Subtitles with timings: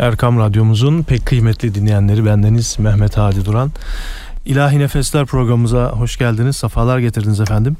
[0.00, 3.72] Erkam Radyomuzun pek kıymetli dinleyenleri bendeniz Mehmet Hadi Duran.
[4.44, 7.76] İlahi Nefesler programımıza hoş geldiniz, sefalar getirdiniz efendim.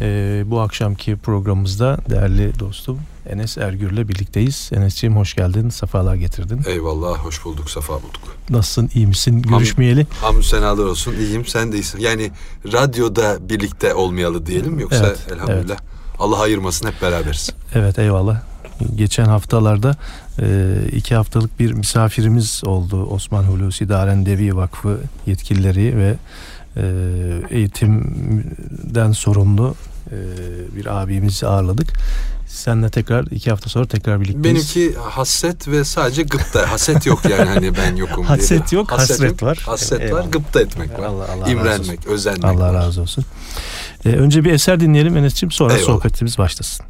[0.00, 2.98] Ee, bu akşamki programımızda değerli dostum
[3.28, 4.70] Enes Ergür'le birlikteyiz.
[4.74, 6.60] Enes'ciğim hoş geldin, sefalar getirdin.
[6.66, 8.36] Eyvallah, hoş bulduk, sefa bulduk.
[8.50, 9.42] Nasılsın, iyi misin?
[9.42, 10.06] Görüşmeyeli.
[10.20, 12.00] Ham, hamdü senalar olsun, iyiyim, sen de iyisin.
[12.00, 12.30] Yani
[12.72, 15.76] radyoda birlikte olmayalı diyelim yoksa evet, elhamdülillah.
[15.80, 15.96] Evet.
[16.18, 17.50] Allah ayırmasın hep beraberiz.
[17.74, 18.40] Evet eyvallah.
[18.94, 19.96] Geçen haftalarda
[20.92, 23.06] iki haftalık bir misafirimiz oldu.
[23.06, 26.14] Osman Hulusi Devi Vakfı yetkilileri ve
[26.76, 26.84] e,
[27.50, 29.74] eğitimden sorumlu
[30.10, 30.16] e,
[30.76, 31.92] bir abimizi ağırladık.
[32.48, 34.76] Seninle tekrar iki hafta sonra tekrar birlikteyiz.
[34.76, 36.72] Benimki haset ve sadece gıpta.
[36.72, 38.26] Haset yok yani hani ben yokum diye.
[38.26, 39.58] Haset yok, hasret, hasret var.
[39.66, 40.24] Haset Eyvallah.
[40.24, 41.04] var, gıpta etmek var.
[41.04, 43.24] Allah, Allah İmrenmek, özenmek Allah razı olsun.
[44.04, 45.86] Ee, önce bir eser dinleyelim Enes'ciğim sonra Eyvallah.
[45.86, 46.86] sohbetimiz başlasın.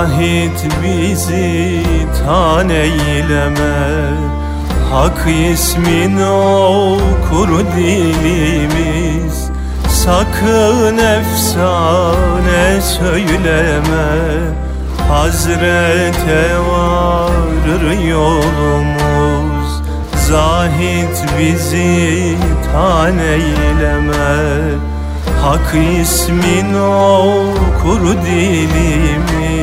[0.00, 1.82] Zahit bizi
[2.24, 3.76] tan eyleme
[4.90, 9.50] Hak ismin okur dilimiz.
[9.88, 14.08] Sakın efsane söyleme.
[15.08, 19.82] Hazrete varır yolumuz.
[20.28, 22.36] Zahit bizi
[22.72, 24.38] tan eyleme
[25.42, 29.59] Hak ismin okur dilimiz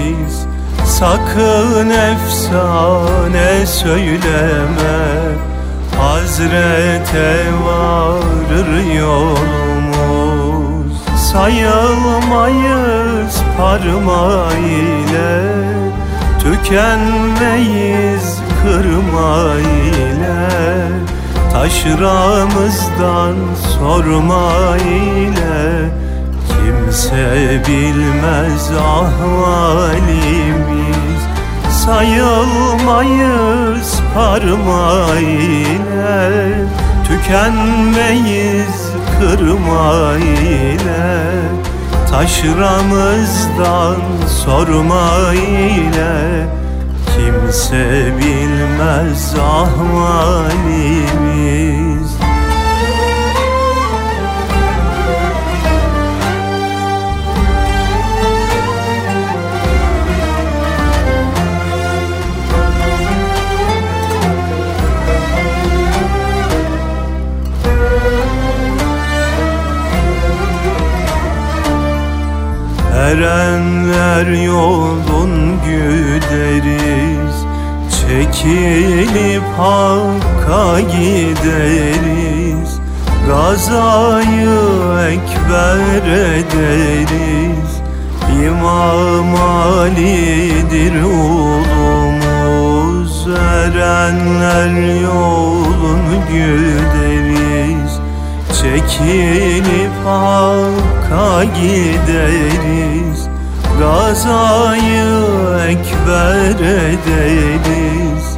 [1.00, 5.00] Sakın efsane söyleme.
[5.98, 10.92] Hazrete varır yolumuz.
[11.32, 12.64] Sayılmayız
[13.58, 15.42] parmağı ile
[16.40, 18.28] Tükenmeyiz
[18.64, 19.54] kırma
[19.94, 20.50] ile
[21.54, 23.36] Taşramızdan
[23.78, 25.68] sorma ile
[26.98, 30.18] Kimse bilmez ahvalimiz.
[31.86, 32.82] Sayılmayız
[34.16, 36.54] parma ile
[37.08, 38.78] Tükenmeyiz
[39.20, 41.18] kırma ile
[42.12, 43.98] Taşramızdan
[44.44, 46.48] sorma ile
[47.16, 47.86] Kimse
[48.18, 50.88] bilmez ahvalimiz
[72.98, 75.34] Erenler yolun
[75.66, 77.36] güderiz
[77.92, 82.72] Çekilip Hakk'a gideriz.
[83.28, 84.60] Gazayı
[85.10, 86.06] ekber
[86.38, 87.72] ederiz
[88.46, 92.08] İmam Ali'dir ulumuz.
[93.28, 97.47] Erenler yolun güderiz
[98.62, 103.28] Çekilip Hakk'a gideriz.
[103.80, 105.26] Gazayı
[105.70, 108.38] ekber ederiz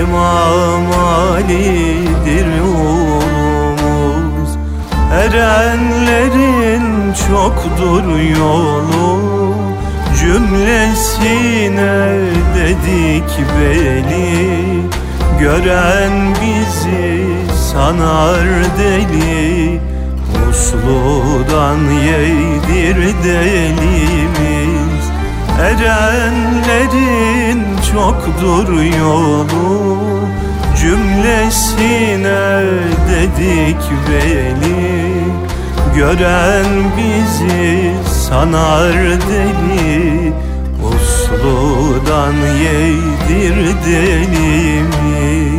[0.00, 4.50] İmam Ali'dir oğlumuz
[5.12, 8.04] Erenlerin çoktur
[8.38, 9.54] yolu.
[10.20, 11.96] Cümlesine
[12.54, 13.30] dedik
[13.60, 14.80] beli
[15.40, 17.26] Gören bizi
[17.76, 18.46] sanar
[18.78, 19.80] deli
[20.32, 25.04] Musludan yedir delimiz.
[25.60, 27.60] Erenlerin
[27.92, 28.68] çoktur
[29.00, 29.88] yolu
[30.80, 32.62] Cümlesine
[33.10, 34.96] dedik veli.
[35.96, 38.96] Gören bizi sanar
[39.28, 40.32] deli
[40.82, 43.56] Usludan yedir
[43.86, 45.55] delimiz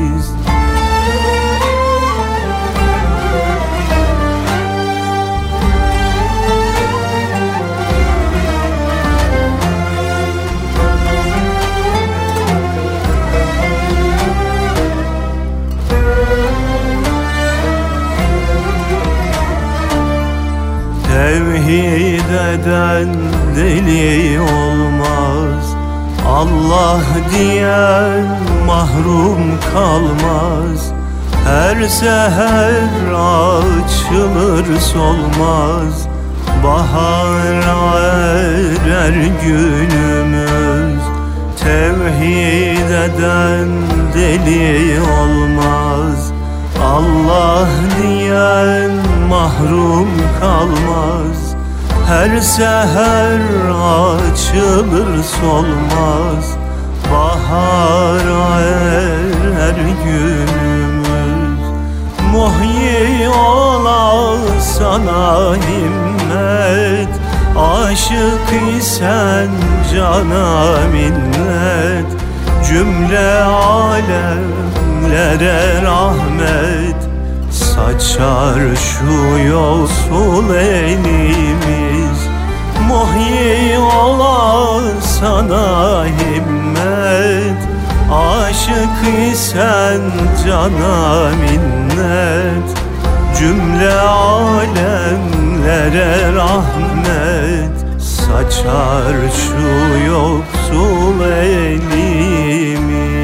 [21.68, 23.10] Tevhid eden
[23.56, 25.76] deli olmaz.
[26.28, 28.26] Allah diyen
[28.66, 30.92] mahrum kalmaz.
[31.46, 36.08] Her seher açılır solmaz.
[36.64, 41.02] Bahar erer günümüz.
[41.64, 43.68] Tevhid eden
[44.14, 46.32] deli olmaz.
[46.84, 47.68] Allah
[48.02, 48.92] diyen
[49.30, 50.08] mahrum
[50.40, 51.47] kalmaz
[52.08, 53.40] Her seher
[53.70, 56.58] açılır solmaz
[57.12, 58.28] Bahar
[58.62, 61.64] erer günümüz.
[62.32, 67.14] Muhyi ola sana himmet
[67.58, 69.50] Aşık isen
[69.94, 72.10] cana minnet.
[72.68, 73.44] Cümle
[73.84, 74.82] alemlere
[75.82, 77.02] rahmet
[77.52, 81.87] Saçar şu yolsul elimiz
[82.88, 87.62] Muhyi ola sana himmet
[88.12, 88.98] Aşık
[89.32, 90.02] isen
[90.46, 92.70] cana minnet.
[93.40, 95.54] Cümle alemlere
[96.34, 99.68] rahmet Saçar şu
[100.08, 103.17] yoksul elimiz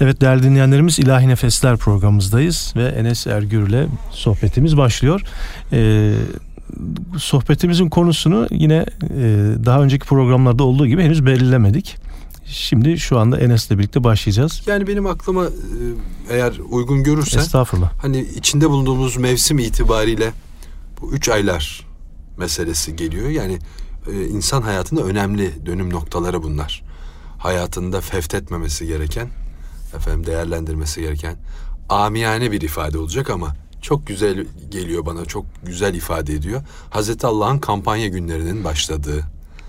[0.00, 5.22] Evet değerli dinleyenlerimiz İlahi Nefesler programımızdayız ve Enes Ergür ile sohbetimiz başlıyor.
[5.72, 6.14] Ee,
[7.18, 9.18] sohbetimizin konusunu yine e,
[9.64, 11.96] daha önceki programlarda olduğu gibi henüz belirlemedik.
[12.46, 14.62] Şimdi şu anda Enes'le birlikte başlayacağız.
[14.66, 15.50] Yani benim aklıma e,
[16.30, 17.92] eğer uygun görürsen Estağfurullah.
[18.02, 20.32] hani içinde bulunduğumuz mevsim itibariyle
[21.00, 21.86] bu üç aylar
[22.38, 23.28] meselesi geliyor.
[23.28, 23.58] Yani
[24.12, 26.82] e, insan hayatında önemli dönüm noktaları bunlar.
[27.38, 29.28] Hayatında fevtetmemesi gereken,
[29.96, 31.36] efendim değerlendirmesi gereken
[31.88, 36.62] amiyane bir ifade olacak ama çok güzel geliyor bana, çok güzel ifade ediyor.
[36.90, 39.24] Hazreti Allah'ın kampanya günlerinin başladığı.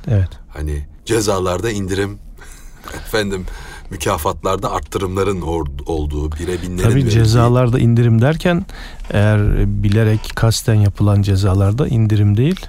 [0.08, 0.30] Evet.
[0.50, 2.20] Hani cezalarda indirim,
[2.94, 3.46] efendim
[3.90, 5.42] mükafatlarda arttırımların
[5.86, 8.66] olduğu, bire binlerin Tabii cezalarda indirim derken
[9.10, 12.66] eğer bilerek kasten yapılan cezalarda indirim değil.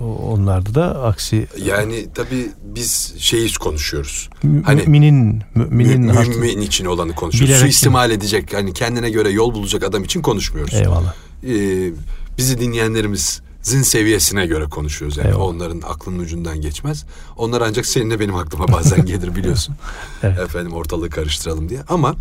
[0.00, 4.30] Onlarda da aksi Yani tabii biz şeyi konuşuyoruz.
[4.64, 7.48] Hani müminin müminin Mü- mümin için olanı konuşuyoruz.
[7.48, 10.74] Bilerek Suistimal edecek, hani kendine göre yol bulacak adam için konuşmuyoruz.
[10.74, 11.14] Eyvallah.
[11.48, 11.92] Ee,
[12.38, 15.16] bizi dinleyenlerimizin seviyesine göre konuşuyoruz.
[15.16, 15.44] Yani Eyvallah.
[15.44, 17.04] onların aklının ucundan geçmez.
[17.36, 19.74] Onlar ancak seninle benim aklıma bazen gelir biliyorsun.
[20.22, 20.38] Evet.
[20.38, 21.80] Efendim ortalığı karıştıralım diye.
[21.88, 22.14] Ama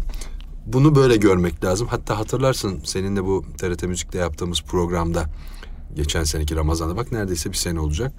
[0.66, 1.88] bunu böyle görmek lazım.
[1.92, 5.25] Hatta hatırlarsın seninle bu TRT Müzik'te yaptığımız programda
[5.95, 8.13] geçen seneki Ramazan'da bak neredeyse bir sene olacak.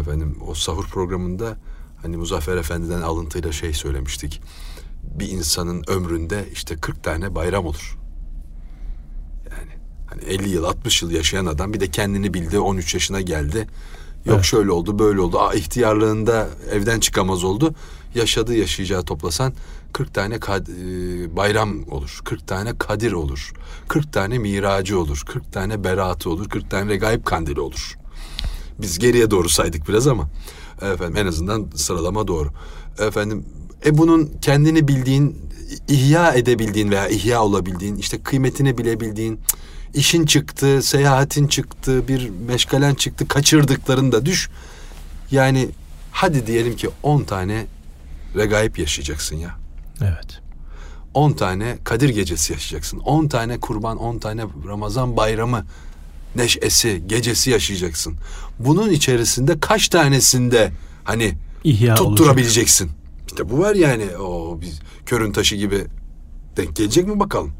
[0.00, 1.56] Efendim o sahur programında
[2.02, 4.40] hani Muzaffer Efendi'den alıntıyla şey söylemiştik.
[5.02, 7.98] Bir insanın ömründe işte 40 tane bayram olur.
[9.50, 9.72] Yani
[10.06, 13.68] hani 50 yıl 60 yıl yaşayan adam bir de kendini bildi 13 yaşına geldi.
[14.24, 14.44] Yok Evet.
[14.44, 15.38] şöyle oldu böyle oldu.
[15.38, 17.74] Aa, ihtiyarlığında evden çıkamaz oldu.
[18.14, 19.52] Yaşadığı yaşayacağı toplasan
[19.92, 22.20] 40 tane kad- e, bayram olur.
[22.24, 23.52] 40 tane kadir olur.
[23.88, 25.22] 40 tane miracı olur.
[25.26, 26.48] 40 tane beratı olur.
[26.48, 27.96] 40 tane regaib kandili olur.
[28.78, 30.30] Biz geriye doğru saydık biraz ama
[30.82, 32.48] efendim en azından sıralama doğru.
[32.98, 33.44] Efendim
[33.86, 35.42] e bunun kendini bildiğin,
[35.88, 39.40] ihya edebildiğin veya ihya olabildiğin, işte kıymetini bilebildiğin,
[39.94, 44.50] işin çıktı, seyahatin çıktı, bir meşgalen çıktı, kaçırdıklarını da düş.
[45.30, 45.68] Yani
[46.12, 47.66] hadi diyelim ki 10 tane
[48.36, 49.61] regaip yaşayacaksın ya.
[50.00, 50.40] Evet.
[51.14, 52.98] 10 tane Kadir gecesi yaşayacaksın.
[52.98, 55.64] 10 tane kurban, 10 tane Ramazan bayramı
[56.36, 58.14] neşesi, gecesi yaşayacaksın.
[58.58, 60.72] Bunun içerisinde kaç tanesinde
[61.04, 61.34] hani
[61.64, 62.06] İhya olacak.
[62.08, 62.90] tutturabileceksin?
[63.26, 65.84] İşte bu var yani o biz körün taşı gibi
[66.56, 67.52] denk gelecek mi bakalım?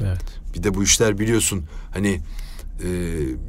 [0.00, 0.24] Evet.
[0.54, 2.20] Bir de bu işler biliyorsun hani
[2.84, 2.88] e,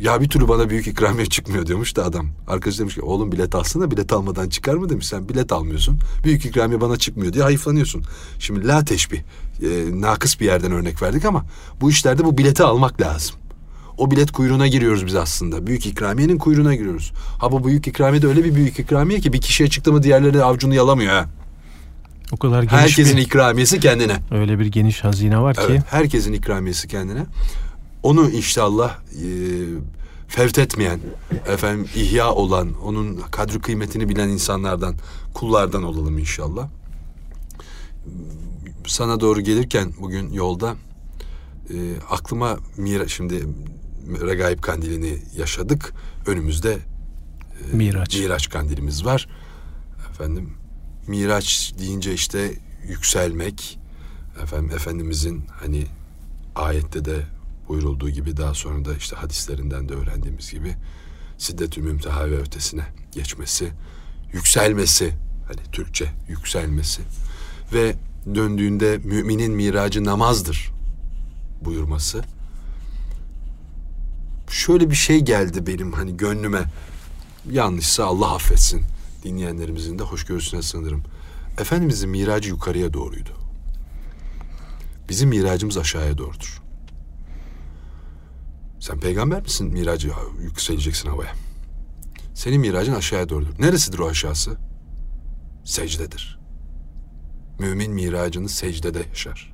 [0.02, 2.28] ya bir türlü bana büyük ikramiye çıkmıyor diyormuş da adam.
[2.48, 5.08] Arkadaş demiş ki oğlum bilet alsana bilet almadan çıkar mı demiş.
[5.08, 6.00] Sen bilet almıyorsun.
[6.24, 8.04] Büyük ikramiye bana çıkmıyor diye hayıflanıyorsun.
[8.40, 9.20] Şimdi la teşbih.
[9.20, 11.46] E, nakıs bir yerden örnek verdik ama
[11.82, 13.36] bu işlerde bu bileti almak lazım.
[13.98, 15.68] O bilet kuyruğuna giriyoruz biz aslında.
[15.68, 17.12] Büyük ikramiyenin kuyruğuna giriyoruz.
[17.40, 20.44] Ha bu büyük ikramiye de öyle bir büyük ikramiye ki bir kişiye çıktı mı diğerleri
[20.44, 21.26] avcunu yalamıyor ha.
[22.32, 24.16] O kadar geniş Herkesin bir, ikramiyesi kendine.
[24.32, 27.26] öyle bir geniş hazine var ki Evet, herkesin ikramiyesi kendine.
[28.04, 29.28] Onu inşallah e,
[30.28, 31.00] fevt etmeyen,
[31.48, 34.96] efendim ihya olan, onun kadri kıymetini bilen insanlardan,
[35.34, 36.70] kullardan olalım inşallah.
[38.88, 40.76] Sana doğru gelirken bugün yolda
[41.70, 41.76] e,
[42.10, 43.46] aklıma mira şimdi
[44.22, 45.94] Regaib Kandili'ni yaşadık.
[46.28, 46.78] Önümüzde
[47.74, 48.18] Miraç.
[48.18, 49.30] Miraç kandilimiz var.
[50.12, 50.54] Efendim
[51.08, 52.54] Miraç deyince işte
[52.88, 53.80] yükselmek
[54.44, 55.86] efendim efendimizin hani
[56.56, 57.24] ayette de
[57.70, 60.76] buyurulduğu gibi daha sonra da işte hadislerinden de öğrendiğimiz gibi
[61.38, 63.72] siddetü mümteha ve ötesine geçmesi,
[64.34, 65.14] yükselmesi,
[65.48, 67.02] hani Türkçe yükselmesi
[67.74, 67.96] ve
[68.36, 70.72] döndüğünde müminin miracı namazdır
[71.66, 72.24] buyurması.
[74.50, 76.64] Şöyle bir şey geldi benim hani gönlüme.
[77.52, 78.82] Yanlışsa Allah affetsin.
[79.24, 81.04] Dinleyenlerimizin de hoşgörüsüne sığınırım.
[81.60, 83.30] Efendimizin miracı yukarıya doğruydu.
[85.10, 86.62] Bizim miracımız aşağıya doğrudur.
[88.80, 91.32] Sen peygamber misin miracı yükseleceksin havaya?
[92.34, 93.60] Senin miracın aşağıya doğrudur.
[93.60, 94.58] Neresidir o aşağısı?
[95.64, 96.40] Secdedir.
[97.60, 99.54] Mümin miracını secdede yaşar.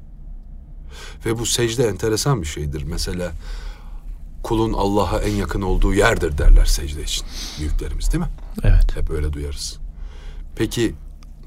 [1.26, 2.84] Ve bu secde enteresan bir şeydir.
[2.84, 3.32] Mesela
[4.44, 7.26] kulun Allah'a en yakın olduğu yerdir derler secde için
[7.60, 8.30] büyüklerimiz değil mi?
[8.64, 8.96] Evet.
[8.96, 9.80] Hep öyle duyarız.
[10.56, 10.96] Peki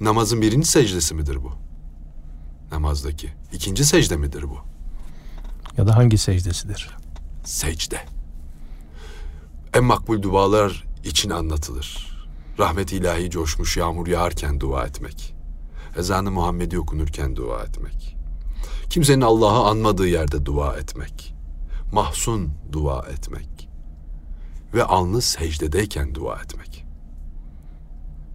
[0.01, 1.53] namazın birinci secdesi midir bu?
[2.73, 3.33] Namazdaki.
[3.53, 4.59] ikinci secde midir bu?
[5.77, 6.91] Ya da hangi secdesidir?
[7.49, 8.01] Secde.
[9.75, 12.19] En makbul dualar için anlatılır.
[12.59, 15.35] Rahmet ilahi coşmuş yağmur yağarken dua etmek.
[15.99, 18.17] Ezanı Muhammedi okunurken dua etmek.
[18.91, 21.35] Kimsenin Allah'ı anmadığı yerde dua etmek.
[21.93, 23.69] Mahzun dua etmek.
[24.75, 26.85] Ve alnı secdedeyken dua etmek.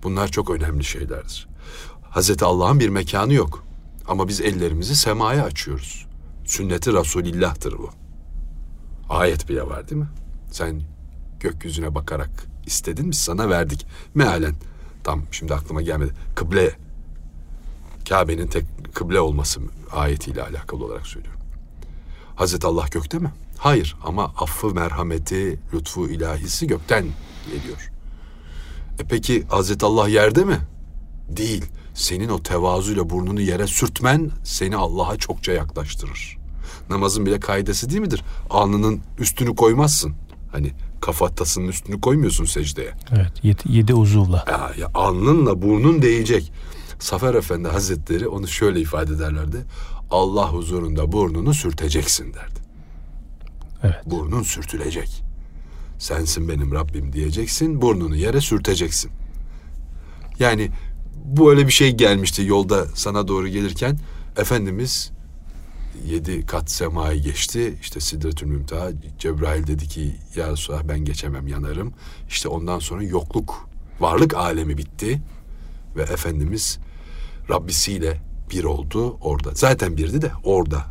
[0.03, 1.47] Bunlar çok önemli şeylerdir.
[2.09, 3.63] Hazreti Allah'ın bir mekanı yok.
[4.07, 6.05] Ama biz ellerimizi semaya açıyoruz.
[6.45, 8.02] Sünneti Resulillah'tır bu.
[9.13, 10.07] Ayet bile var değil mi?
[10.51, 10.81] Sen
[11.39, 12.29] gökyüzüne bakarak
[12.65, 13.85] istedin biz sana verdik.
[14.15, 14.55] Mealen
[15.03, 16.13] tam şimdi aklıma gelmedi.
[16.35, 16.75] Kıble
[18.09, 21.39] Kabe'nin tek kıble olması ayetiyle alakalı olarak söylüyorum.
[22.35, 23.31] Hazreti Allah gökte mi?
[23.57, 27.05] Hayır ama affı, merhameti, lütfu ilahisi gökten
[27.45, 27.91] geliyor.
[28.99, 30.59] E peki Hazreti Allah yerde mi?
[31.29, 31.65] Değil.
[31.93, 36.42] Senin o tevazuyla burnunu yere sürtmen seni Allah'a çokça yaklaştırır.
[36.89, 38.23] Namazın bile kaidesi değil midir?
[38.49, 40.13] Alnının üstünü koymazsın.
[40.51, 42.91] Hani kafatasının üstünü koymuyorsun secdeye.
[43.11, 43.31] Evet.
[43.43, 44.45] Yedi, yedi uzuvla.
[44.47, 46.51] Ya, ya alnınla burnun değecek.
[46.99, 49.65] Safer Efendi Hazretleri onu şöyle ifade ederlerdi.
[50.11, 52.59] Allah huzurunda burnunu sürteceksin derdi.
[53.83, 54.05] Evet.
[54.05, 55.23] Burnun sürtülecek.
[55.99, 59.11] Sensin benim Rabbim diyeceksin, burnunu yere sürteceksin.
[60.39, 60.71] Yani
[61.25, 63.99] bu öyle bir şey gelmişti yolda sana doğru gelirken.
[64.37, 65.11] Efendimiz
[66.05, 67.77] yedi kat semayı geçti.
[67.81, 71.93] İşte Sidretül Mümteha, Cebrail dedi ki ya Resulallah ben geçemem yanarım.
[72.29, 73.69] İşte ondan sonra yokluk,
[73.99, 75.21] varlık alemi bitti.
[75.95, 76.79] Ve Efendimiz
[77.49, 78.21] Rabbisiyle
[78.51, 79.51] bir oldu orada.
[79.53, 80.85] Zaten birdi de orada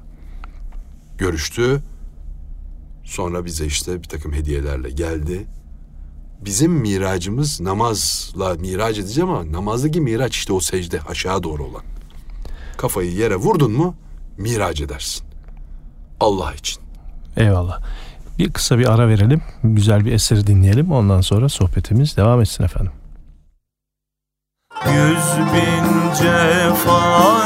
[1.18, 1.82] görüştü.
[3.04, 5.46] Sonra bize işte bir takım hediyelerle geldi.
[6.44, 11.82] Bizim miracımız namazla miraç edeceğim ama namazdaki miraç işte o secde aşağı doğru olan.
[12.76, 13.94] Kafayı yere vurdun mu
[14.38, 15.24] miraç edersin.
[16.20, 16.82] Allah için.
[17.36, 17.80] Eyvallah.
[18.38, 19.42] Bir kısa bir ara verelim.
[19.64, 20.92] Güzel bir eseri dinleyelim.
[20.92, 22.92] Ondan sonra sohbetimiz devam etsin efendim.
[24.86, 27.42] Yüz bin cefa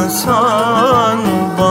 [0.00, 1.18] kılsan
[1.58, 1.69] bana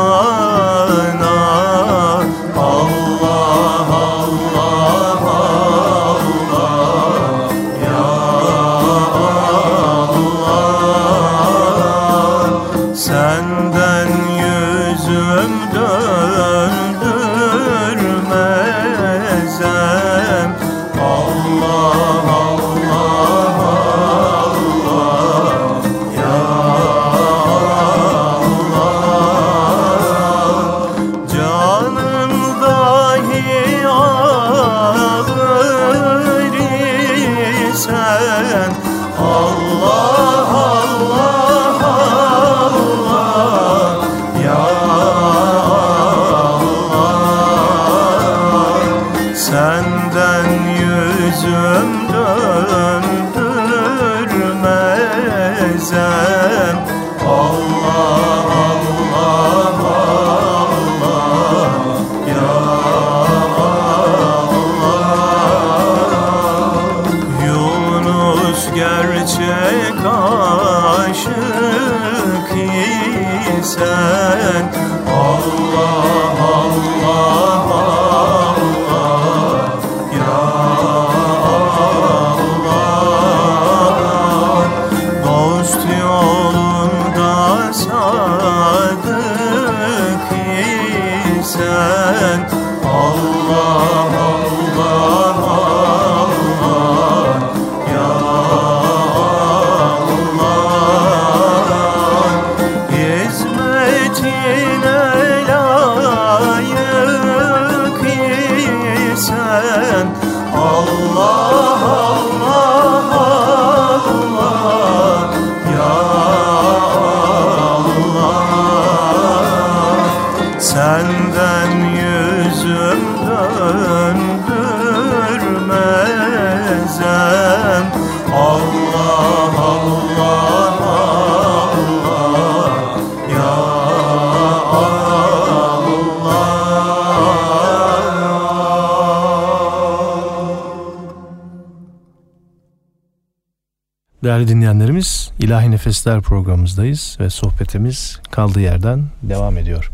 [144.40, 149.92] Değerli dinleyenlerimiz İlahi Nefesler programımızdayız ve sohbetimiz kaldığı yerden devam ediyor.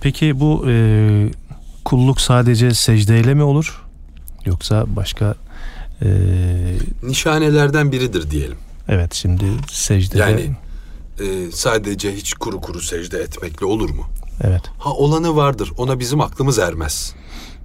[0.00, 0.74] Peki bu e,
[1.84, 3.84] kulluk sadece secdeyle mi olur?
[4.44, 5.34] Yoksa başka
[6.02, 6.08] e,
[7.02, 8.56] Nişanelerden biridir diyelim.
[8.88, 10.50] evet şimdi secdede Yani
[11.20, 14.06] e, sadece hiç kuru kuru secde etmekle olur mu?
[14.44, 15.72] evet Ha olanı vardır.
[15.78, 17.14] Ona bizim aklımız ermez.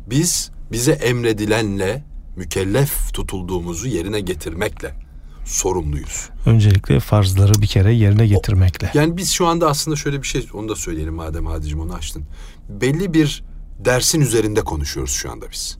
[0.09, 2.03] Biz bize emredilenle
[2.35, 5.02] mükellef tutulduğumuzu yerine getirmekle
[5.45, 6.29] sorumluyuz.
[6.45, 8.91] öncelikle farzları bir kere yerine getirmekle.
[8.93, 12.23] Yani biz şu anda aslında şöyle bir şey onu da söyleyelim madem Hadicim onu açtın.
[12.69, 13.43] Belli bir
[13.79, 15.77] dersin üzerinde konuşuyoruz şu anda biz.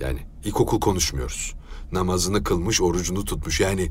[0.00, 1.54] Yani ilkokul konuşmuyoruz.
[1.92, 3.60] Namazını kılmış, orucunu tutmuş.
[3.60, 3.88] Yani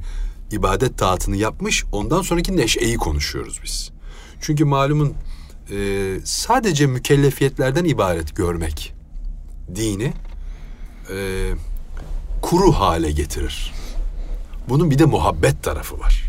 [0.51, 1.85] ibadet taatını yapmış.
[1.91, 3.91] Ondan sonraki neşeyi konuşuyoruz biz.
[4.41, 5.13] Çünkü malumun
[5.71, 8.93] e, sadece mükellefiyetlerden ibaret görmek
[9.75, 10.13] dini
[11.13, 11.49] e,
[12.41, 13.78] kuru hale getirir.
[14.69, 16.23] Bunun bir de muhabbet tarafı var.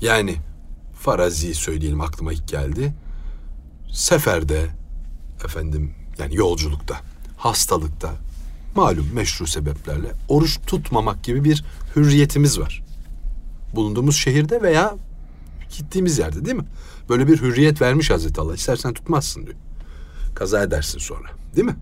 [0.00, 0.36] Yani
[1.00, 2.94] farazi söyleyelim aklıma ilk geldi.
[3.92, 4.70] Seferde
[5.44, 7.00] efendim yani yolculukta,
[7.36, 8.14] hastalıkta
[8.76, 11.64] malum meşru sebeplerle oruç tutmamak gibi bir
[11.96, 12.82] hürriyetimiz var.
[13.74, 14.94] Bulunduğumuz şehirde veya
[15.76, 16.66] gittiğimiz yerde değil mi?
[17.08, 18.54] Böyle bir hürriyet vermiş Hazreti Allah.
[18.54, 19.56] İstersen tutmazsın diyor.
[20.34, 21.28] Kaza edersin sonra.
[21.56, 21.76] Değil mi?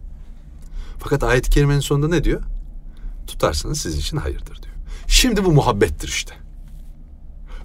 [0.99, 2.43] Fakat ayet-i kerimenin sonunda ne diyor?
[3.27, 4.75] Tutarsanız sizin için hayırdır diyor.
[5.11, 6.35] Şimdi bu muhabbettir işte.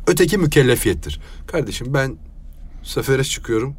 [0.07, 1.19] Öteki mükellefiyettir.
[1.47, 2.17] Kardeşim ben
[2.83, 3.75] sefere çıkıyorum.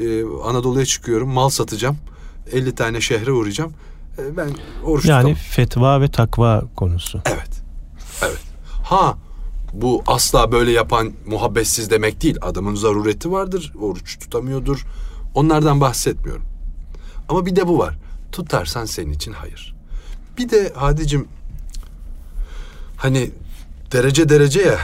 [0.00, 1.28] Ee, Anadolu'ya çıkıyorum.
[1.28, 1.96] Mal satacağım.
[2.52, 3.72] 50 tane şehre uğrayacağım.
[4.18, 4.48] Ee, ben
[4.84, 5.34] oruç Yani tutamam.
[5.36, 7.20] fetva ve takva konusu.
[7.26, 7.62] Evet.
[8.22, 8.40] Evet.
[8.84, 9.18] Ha
[9.72, 12.36] bu asla böyle yapan muhabbetsiz demek değil.
[12.42, 13.72] Adamın zarureti vardır.
[13.80, 14.86] Oruç tutamıyordur.
[15.34, 16.44] Onlardan bahsetmiyorum.
[17.28, 17.98] Ama bir de bu var.
[18.32, 19.74] Tutarsan senin için hayır.
[20.38, 21.28] Bir de Hadicim
[22.96, 23.30] hani
[23.92, 24.78] derece derece ya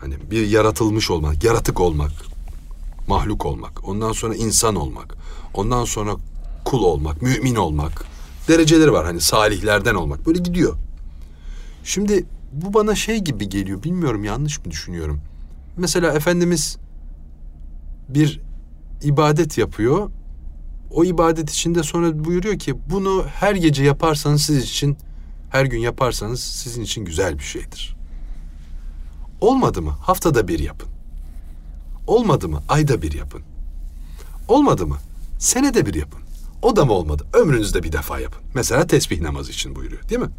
[0.00, 2.12] hani bir yaratılmış olmak, yaratık olmak,
[3.08, 5.16] mahluk olmak, ondan sonra insan olmak,
[5.54, 6.16] ondan sonra
[6.64, 8.04] kul olmak, mümin olmak.
[8.48, 10.26] Dereceleri var hani salihlerden olmak.
[10.26, 10.76] Böyle gidiyor.
[11.84, 13.82] Şimdi bu bana şey gibi geliyor.
[13.82, 15.20] Bilmiyorum yanlış mı düşünüyorum.
[15.76, 16.76] Mesela Efendimiz
[18.08, 18.40] bir
[19.02, 20.10] ibadet yapıyor.
[20.90, 24.96] O ibadet içinde sonra buyuruyor ki bunu her gece yaparsanız siz için
[25.50, 27.96] her gün yaparsanız sizin için güzel bir şeydir.
[29.40, 29.90] Olmadı mı?
[29.90, 30.88] Haftada bir yapın.
[32.06, 32.62] Olmadı mı?
[32.68, 33.42] Ayda bir yapın.
[34.48, 34.96] Olmadı mı?
[35.38, 36.20] Senede bir yapın.
[36.62, 37.26] O da mı olmadı?
[37.32, 38.42] Ömrünüzde bir defa yapın.
[38.54, 40.30] Mesela tesbih namazı için buyuruyor değil mi?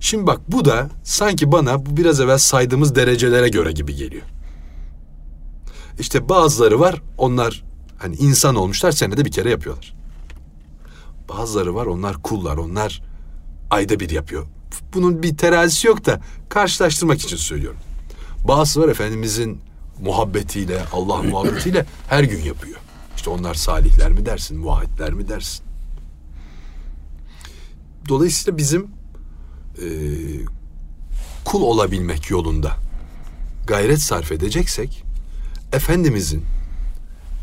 [0.00, 4.22] Şimdi bak bu da sanki bana bu biraz evvel saydığımız derecelere göre gibi geliyor.
[5.98, 7.64] İşte bazıları var onlar
[7.98, 9.94] hani insan olmuşlar senede bir kere yapıyorlar.
[11.28, 13.02] Bazıları var onlar kullar onlar
[13.70, 14.46] ayda bir yapıyor.
[14.94, 17.78] Bunun bir terazisi yok da karşılaştırmak için söylüyorum.
[18.48, 19.60] Bazısı var Efendimizin
[20.00, 22.78] muhabbetiyle Allah muhabbetiyle her gün yapıyor.
[23.16, 25.64] İşte onlar salihler mi dersin, muahitler mi dersin?
[28.08, 28.82] Dolayısıyla bizim
[29.78, 29.86] e,
[31.44, 32.76] kul olabilmek yolunda
[33.66, 35.04] gayret sarf edeceksek
[35.72, 36.44] Efendimizin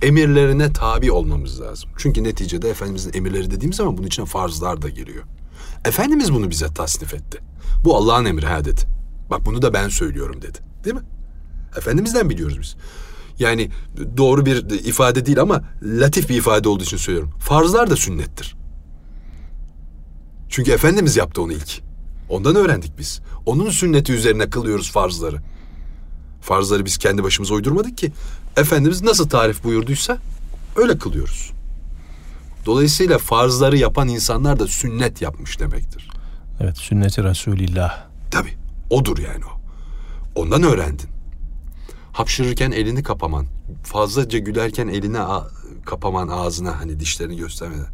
[0.01, 1.89] emirlerine tabi olmamız lazım.
[1.97, 5.23] Çünkü neticede Efendimizin emirleri dediğimiz zaman bunun içine farzlar da giriyor.
[5.87, 7.39] Efendimiz bunu bize tasnif etti.
[7.83, 8.81] Bu Allah'ın emri ha dedi.
[9.29, 10.57] Bak bunu da ben söylüyorum dedi.
[10.83, 11.01] Değil mi?
[11.77, 12.75] Efendimizden biliyoruz biz.
[13.39, 13.71] Yani
[14.17, 17.31] doğru bir ifade değil ama latif bir ifade olduğu için söylüyorum.
[17.39, 18.55] Farzlar da sünnettir.
[20.49, 21.81] Çünkü Efendimiz yaptı onu ilk.
[22.29, 23.21] Ondan öğrendik biz.
[23.45, 25.41] Onun sünneti üzerine kılıyoruz farzları.
[26.41, 28.11] Farzları biz kendi başımıza uydurmadık ki.
[28.57, 30.17] Efendimiz nasıl tarif buyurduysa
[30.75, 31.51] öyle kılıyoruz.
[32.67, 36.09] Dolayısıyla farzları yapan insanlar da sünnet yapmış demektir.
[36.59, 38.05] Evet sünneti Resulillah.
[38.31, 38.53] Tabii
[38.89, 39.61] odur yani o.
[40.41, 41.09] Ondan öğrendin.
[42.13, 43.45] Hapşırırken elini kapaman,
[43.83, 45.17] fazlaca gülerken elini
[45.85, 47.93] kapaman ağzına hani dişlerini göstermeden.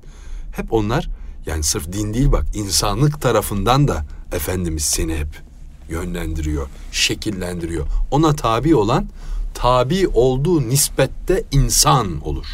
[0.52, 1.10] Hep onlar
[1.46, 5.42] yani sırf din değil bak insanlık tarafından da Efendimiz seni hep
[5.90, 7.86] yönlendiriyor, şekillendiriyor.
[8.12, 9.08] Ona tabi olan
[9.54, 12.46] tabi olduğu nispette insan olur.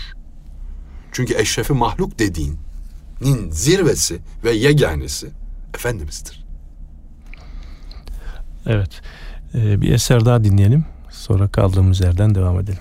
[1.12, 5.30] Çünkü eşrefi mahluk dediğinin zirvesi ve yeganesi
[5.76, 6.46] Efendimiz'dir.
[8.66, 9.02] Evet.
[9.56, 10.86] Ee, bir eser daha dinleyelim.
[11.10, 12.80] Sonra kaldığımız yerden devam edelim.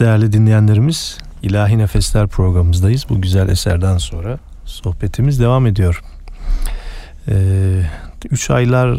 [0.00, 3.06] Değerli dinleyenlerimiz İlahi Nefesler programımızdayız.
[3.08, 6.02] Bu güzel eserden sonra sohbetimiz devam ediyor.
[7.28, 7.82] Ee,
[8.30, 8.98] üç aylar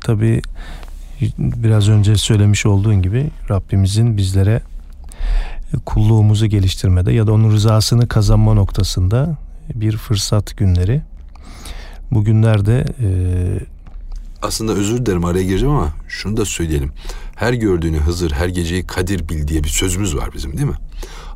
[0.00, 0.42] tabi
[1.38, 4.60] biraz önce söylemiş olduğun gibi Rabbimizin bizlere
[5.86, 9.36] kulluğumuzu geliştirmede ya da onun rızasını kazanma noktasında
[9.74, 11.02] bir fırsat günleri.
[12.10, 13.08] Bugünlerde e,
[14.42, 16.92] Aslında özür dilerim araya gireceğim ama şunu da söyleyelim.
[17.36, 20.76] Her gördüğünü Hızır, her geceyi Kadir bil diye bir sözümüz var bizim değil mi?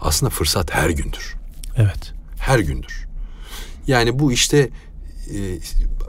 [0.01, 1.35] Aslında fırsat her gündür.
[1.77, 3.07] evet Her gündür.
[3.87, 4.71] Yani bu işte
[5.35, 5.38] e,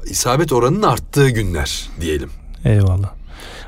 [0.09, 2.29] isabet oranının arttığı günler diyelim.
[2.65, 3.11] eyvallah.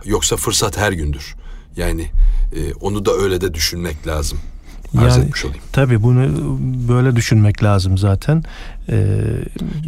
[0.05, 1.35] Yoksa fırsat her gündür.
[1.77, 2.11] Yani
[2.55, 4.39] e, onu da öyle de düşünmek lazım.
[4.97, 5.63] Arz Yani etmiş olayım.
[5.71, 6.21] tabii bunu
[6.87, 8.43] böyle düşünmek lazım zaten.
[8.89, 9.15] Ee,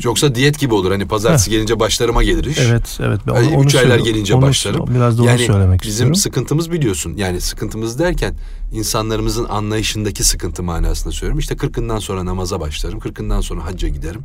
[0.04, 0.92] Yoksa diyet gibi olur.
[0.92, 2.58] Hani pazartesi gelince başlarıma gelir iş.
[2.60, 3.20] evet evet.
[3.28, 4.86] Ben Ay, onu üç aylar gelince onu- başlarım.
[4.96, 6.16] Biraz da onu yani söylemek bizim istiyorum.
[6.16, 7.14] sıkıntımız biliyorsun.
[7.18, 8.34] Yani sıkıntımız derken
[8.74, 11.40] insanlarımızın anlayışındaki sıkıntı manasında söylüyorum.
[11.40, 13.00] İşte kırkından sonra namaza başlarım.
[13.00, 14.22] Kırkından sonra hacca giderim.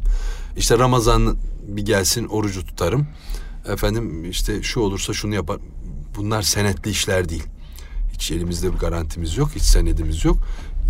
[0.56, 1.36] İşte Ramazan
[1.68, 3.06] bir gelsin orucu tutarım.
[3.72, 5.56] Efendim işte şu olursa şunu yapar.
[6.16, 7.44] Bunlar senetli işler değil.
[8.14, 9.50] Hiç elimizde bir garantimiz yok.
[9.56, 10.36] Hiç senedimiz yok.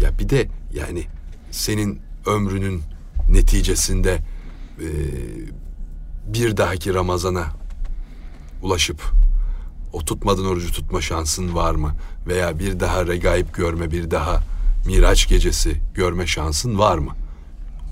[0.02, 1.04] Ya bir de yani
[1.50, 2.82] senin ömrünün
[3.30, 4.18] neticesinde
[4.80, 4.88] e,
[6.26, 7.44] bir dahaki Ramazana
[8.62, 9.02] ulaşıp
[9.92, 11.94] o tutmadığın orucu tutma şansın var mı?
[12.26, 14.42] Veya bir daha regaib görme, bir daha
[14.86, 17.10] Miraç gecesi görme şansın var mı?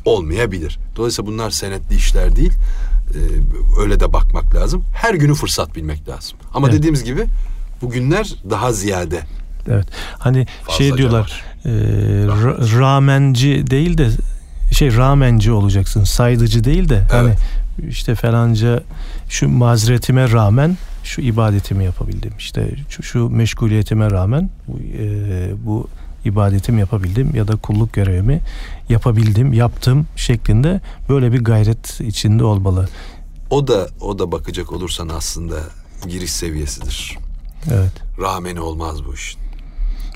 [0.05, 0.79] Olmayabilir.
[0.97, 2.53] Dolayısıyla bunlar senetli işler değil.
[3.15, 4.85] Ee, öyle de bakmak lazım.
[4.95, 6.39] Her günü fırsat bilmek lazım.
[6.55, 6.79] Ama Evet.
[6.79, 7.27] dediğimiz gibi
[7.83, 9.21] bu günler daha ziyade.
[9.69, 9.87] Evet.
[10.19, 10.47] Hani
[10.77, 14.09] şey Fazlaca diyorlar e, ra- ramenci değil de
[14.73, 16.05] şey ramenci olacaksın.
[16.05, 17.35] Saydıcı değil de hani
[17.89, 18.83] işte falanca
[19.29, 22.33] şu mazeretime rağmen şu ibadetimi yapabildim.
[22.39, 25.89] İşte şu, şu meşguliyetime rağmen bu, e, bu
[26.25, 28.41] ibadetimi yapabildim ya da kulluk görevimi
[28.89, 32.89] yapabildim, yaptım şeklinde böyle bir gayret içinde olmalı.
[33.51, 35.57] O da o da bakacak olursan aslında
[36.09, 37.19] giriş seviyesidir.
[37.73, 37.93] Evet.
[38.21, 39.44] Rahmeni olmaz bu işin.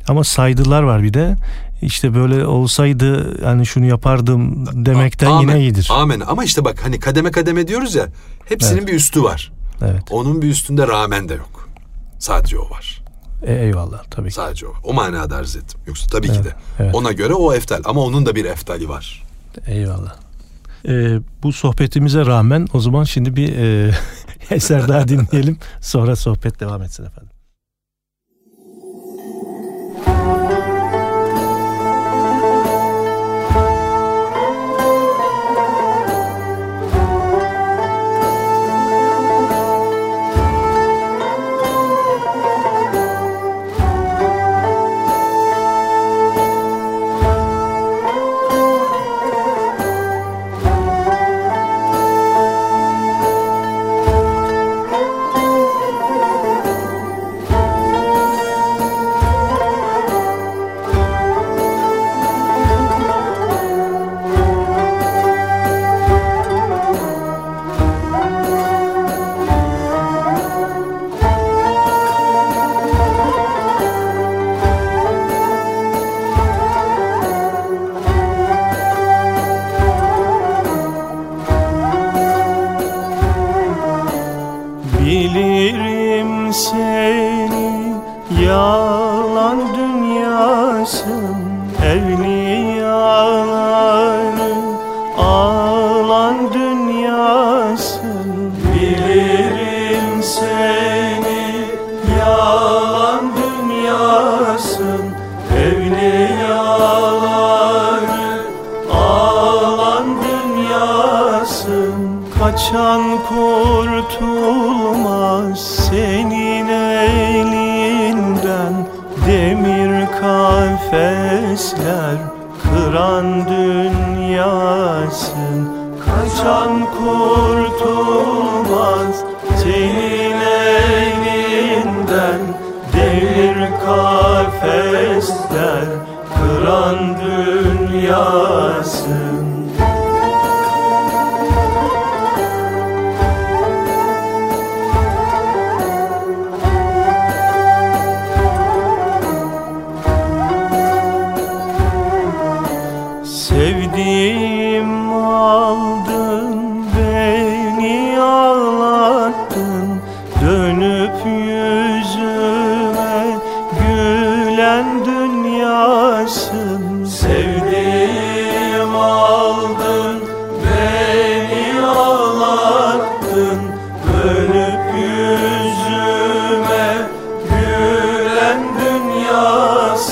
[0.08, 1.36] Ama saydılar var bir de.
[1.82, 5.40] İşte böyle olsaydı hani şunu yapardım demekten Amen.
[5.56, 5.88] yine iyidir.
[5.92, 6.20] Amen.
[6.20, 8.06] Ama işte bak hani kademe kademe diyoruz ya.
[8.44, 8.88] Hepsinin Evet.
[8.88, 9.52] bir üstü var.
[9.82, 10.02] Evet.
[10.10, 11.68] Onun bir üstünde rağmen de yok.
[12.18, 13.02] Sadece o var.
[13.42, 14.34] E, eyvallah tabii ki.
[14.34, 14.72] Sadece o.
[14.84, 15.80] O manada arz ettim.
[15.86, 16.54] Yoksa tabii ki Evet, de.
[16.78, 16.94] evet.
[16.94, 17.82] Ona göre o eftal.
[17.84, 19.22] Ama onun da bir eftali var.
[19.66, 20.14] Eyvallah.
[20.88, 23.94] Ee, bu sohbetimize rağmen o zaman şimdi bir e,
[24.50, 25.58] eser daha dinleyelim.
[25.80, 27.30] Sonra sohbet devam etsin efendim.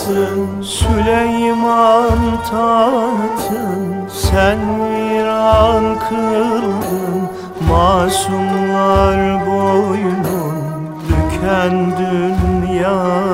[0.07, 2.19] Dünyasın Süleyman
[2.51, 4.59] tahtın sen
[4.91, 7.29] viran kıldın
[7.69, 10.57] Masumlar boynun
[11.09, 13.33] büken dünyasın.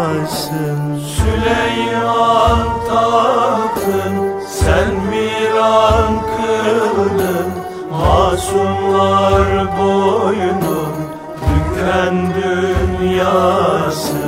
[0.99, 4.15] Süleyman tahtın
[4.49, 7.51] sen viran kıldın
[7.91, 10.95] Masumlar boynun
[11.43, 14.22] büken dünyasın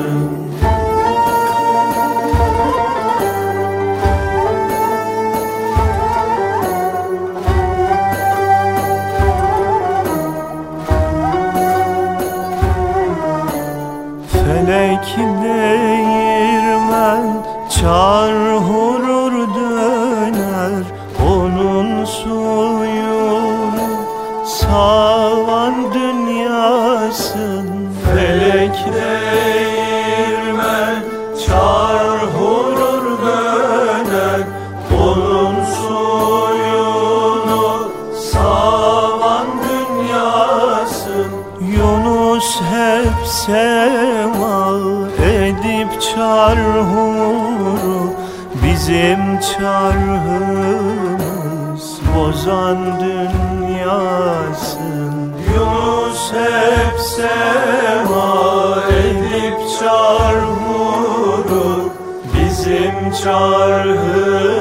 [63.23, 64.55] çarhımız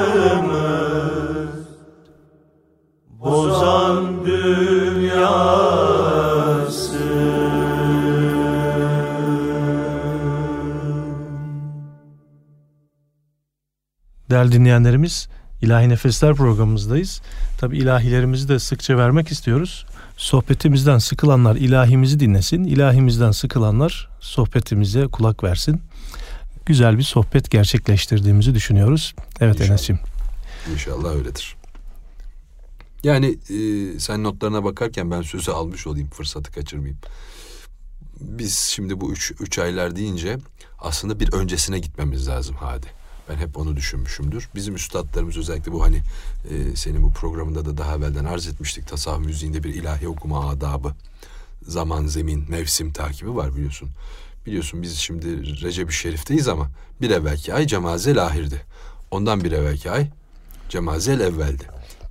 [3.20, 5.54] bozan dünyasın.
[14.30, 15.28] Değerli dinleyenlerimiz
[15.62, 17.22] İlahi Nefesler programımızdayız.
[17.58, 19.86] Tabi ilahilerimizi de sıkça vermek istiyoruz.
[20.16, 22.64] Sohbetimizden sıkılanlar ilahimizi dinlesin.
[22.64, 25.80] İlahimizden sıkılanlar sohbetimize kulak versin.
[26.66, 29.14] Güzel bir sohbet gerçekleştirdiğimizi düşünüyoruz.
[29.40, 29.98] Evet İnşallah.
[30.72, 31.56] İnşallah öyledir.
[33.02, 36.98] Yani e, sen notlarına bakarken ben sözü almış olayım fırsatı kaçırmayayım.
[38.20, 40.38] Biz şimdi bu üç, üç aylar deyince
[40.78, 42.86] aslında bir öncesine gitmemiz lazım hadi.
[43.28, 44.48] Ben hep onu düşünmüşümdür.
[44.54, 46.02] Bizim üstadlarımız özellikle bu hani
[46.50, 48.88] e, senin bu programında da daha evvelden arz etmiştik.
[48.88, 50.94] Tasavvuf müziğinde bir ilahi okuma adabı.
[51.68, 53.88] Zaman, zemin, mevsim takibi var biliyorsun.
[54.46, 58.62] Biliyorsun biz şimdi Recep-i Şerif'teyiz ama bir evvelki ay Cemazel ahirdi.
[59.10, 60.10] Ondan bir evvelki ay
[60.68, 61.64] Cemazel evveldi.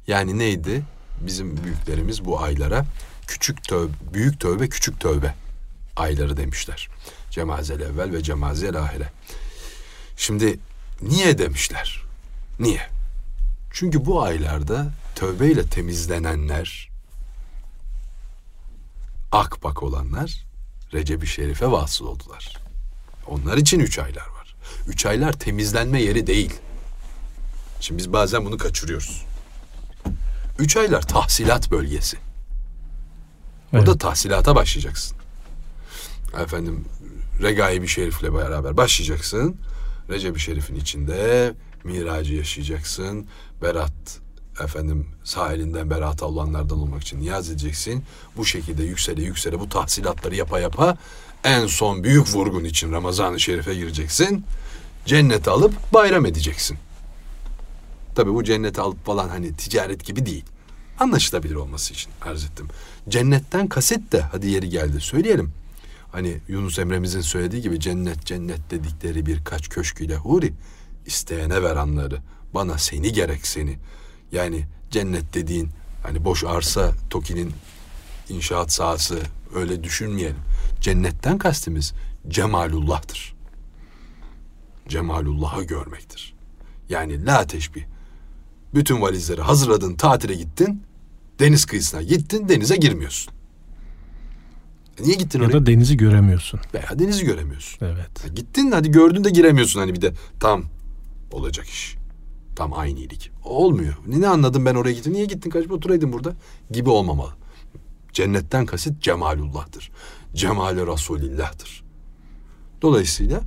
[0.08, 0.84] Yani neydi?
[1.22, 2.86] Bizim büyüklerimiz bu aylara
[3.28, 5.34] küçük tövbe, büyük tövbe, küçük tövbe
[5.96, 6.90] ayları demişler.
[7.32, 9.12] Cemazel evvel ve cemazel ahire.
[10.18, 10.60] Şimdi
[11.02, 12.04] niye demişler?
[12.60, 12.90] Niye?
[13.72, 16.90] Çünkü bu aylarda tövbeyle temizlenenler,
[19.32, 20.46] akbak olanlar
[20.94, 22.58] Recep-i Şerif'e vasıl oldular.
[23.28, 24.56] Onlar için üç aylar var.
[24.88, 26.54] Üç aylar temizlenme yeri değil.
[27.80, 29.26] Şimdi biz bazen bunu kaçırıyoruz.
[30.60, 32.18] Üç aylar tahsilat bölgesi.
[33.74, 34.00] Evet.
[34.00, 35.18] tahsilata başlayacaksın.
[36.44, 36.86] Efendim
[37.42, 39.58] Regai-i Şerif'le beraber başlayacaksın.
[40.10, 41.54] Recep-i Şerif'in içinde
[41.84, 43.28] miracı yaşayacaksın.
[43.62, 44.20] Berat
[44.60, 48.04] efendim sahilinden berat olanlardan olmak için niyaz edeceksin.
[48.38, 50.98] Bu şekilde yüksele yüksele bu tahsilatları yapa yapa
[51.44, 54.46] en son büyük vurgun için Ramazan-ı Şerif'e gireceksin.
[55.06, 56.78] Cenneti alıp bayram edeceksin.
[58.16, 60.46] Tabii bu cenneti alıp falan hani ticaret gibi değil.
[61.00, 62.68] Anlaşılabilir olması için arz ettim.
[63.10, 65.52] Cennetten kaset de hadi yeri geldi söyleyelim.
[66.12, 70.54] Hani Yunus Emre'mizin söylediği gibi cennet cennet dedikleri birkaç köşk ile huri
[71.06, 72.22] isteyene ver anları.
[72.54, 73.78] Bana seni gerek seni.
[74.34, 75.70] Yani cennet dediğin
[76.04, 77.52] hani boş arsa Toki'nin
[78.30, 79.20] inşaat sahası
[79.56, 80.38] öyle düşünmeyelim.
[80.82, 81.94] Cennetten kastimiz
[82.28, 83.36] cemalullah'tır.
[84.88, 86.34] Cemalullah'ı görmektir.
[86.90, 87.84] Yani la teşbih.
[88.74, 90.84] Bütün valizleri hazırladın, tatile gittin.
[91.40, 93.34] Deniz kıyısına gittin, denize girmiyorsun.
[95.00, 95.54] E niye gittin Ya oraya?
[95.54, 96.60] da denizi göremiyorsun.
[96.74, 97.86] Veya denizi göremiyorsun.
[97.86, 98.24] Evet.
[98.28, 100.14] Ya gittin hadi gördün de giremiyorsun hani bir de.
[100.40, 100.64] Tam
[101.32, 101.96] olacak iş.
[102.56, 103.32] Tam aynı iyilik.
[103.44, 103.94] Olmuyor.
[104.08, 105.14] Ne, anladım ben oraya gittim.
[105.14, 106.34] Niye gittin kaçıp oturaydın burada?
[106.72, 107.32] Gibi olmamalı.
[108.14, 109.92] Cennetten kasıt cemalullah'tır.
[110.34, 111.84] Cemali Resulillah'tır.
[112.82, 113.42] Dolayısıyla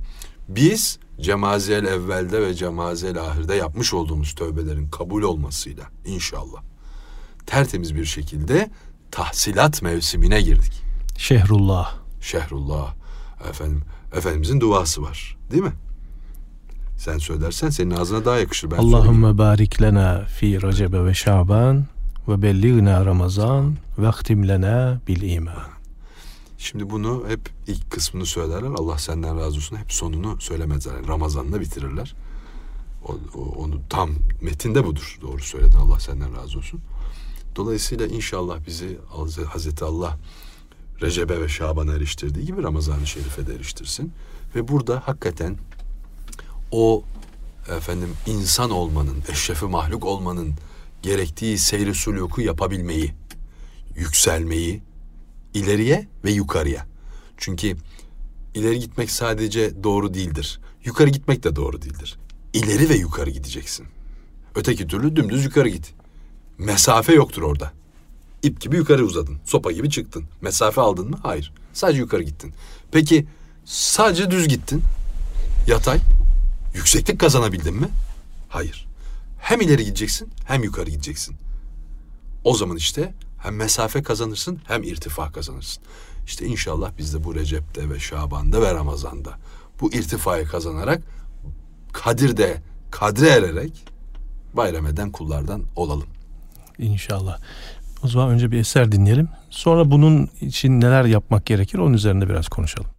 [0.49, 6.61] biz cemazel evvelde ve cemazel ahirde yapmış olduğumuz tövbelerin kabul olmasıyla inşallah
[7.47, 8.69] tertemiz bir şekilde
[9.11, 10.83] tahsilat mevsimine girdik.
[11.17, 11.95] Şehrullah.
[12.21, 12.93] Şehrullah.
[13.49, 13.83] Efendim,
[14.15, 15.37] Efendimizin duası var.
[15.51, 15.73] Değil mi?
[16.97, 18.71] Sen söylersen senin ağzına daha yakışır.
[18.71, 18.77] Ben.
[18.77, 21.85] Allahümme barik lena fi Recebe ve Şaban
[22.27, 24.07] ve belliğna Ramazan ve
[24.47, 25.53] lena bil iman.
[26.57, 28.69] Şimdi bunu hep ilk kısmını söylerler.
[28.77, 29.75] Allah senden razı olsun.
[29.77, 30.95] Hep sonunu söylemezler.
[30.95, 32.15] Yani Ramazan'la bitirirler.
[33.07, 34.09] O, o- onu tam
[34.41, 35.17] metinde budur.
[35.21, 35.77] Doğru söyledin.
[35.77, 36.79] Allah senden razı olsun.
[37.55, 40.17] Dolayısıyla inşallah bizi Haz- Hazreti Allah
[41.01, 44.11] Recep'e ve Şaban'a eriştirdiği gibi Ramazan-ı Şerif'e de eriştirsin.
[44.55, 45.57] Ve burada hakikaten
[46.71, 47.03] o
[47.77, 50.53] efendim insan olmanın, eşrefi mahluk olmanın
[51.01, 53.13] gerektiği seyri suluku yapabilmeyi,
[53.95, 54.81] yükselmeyi,
[55.53, 56.85] ileriye ve yukarıya.
[57.37, 57.77] Çünkü
[58.53, 60.59] ileri gitmek sadece doğru değildir.
[60.85, 62.17] Yukarı gitmek de doğru değildir.
[62.53, 63.85] İleri ve yukarı gideceksin.
[64.55, 65.93] Öteki türlü dümdüz yukarı git.
[66.57, 67.73] Mesafe yoktur orada.
[68.43, 69.37] İp gibi yukarı uzadın.
[69.45, 70.25] Sopa gibi çıktın.
[70.41, 71.19] Mesafe aldın mı?
[71.23, 71.53] Hayır.
[71.73, 72.53] Sadece yukarı gittin.
[72.91, 73.25] Peki
[73.65, 74.83] sadece düz gittin.
[75.67, 75.99] Yatay.
[76.77, 77.87] Yükseklik kazanabildin mi?
[78.49, 78.87] Hayır.
[79.39, 81.35] Hem ileri gideceksin hem yukarı gideceksin.
[82.43, 85.83] O zaman işte hem mesafe kazanırsın hem irtifa kazanırsın.
[86.25, 89.37] İşte inşallah biz de bu Recep'te ve Şaban'da ve Ramazan'da
[89.81, 91.01] bu irtifayı kazanarak
[91.93, 92.61] Kadir'de
[92.91, 93.85] kadre ererek
[94.53, 96.07] bayram eden kullardan olalım.
[96.77, 97.39] İnşallah.
[98.03, 99.29] O zaman önce bir eser dinleyelim.
[99.49, 102.96] Sonra bunun için neler yapmak gerekir onun üzerinde biraz konuşalım.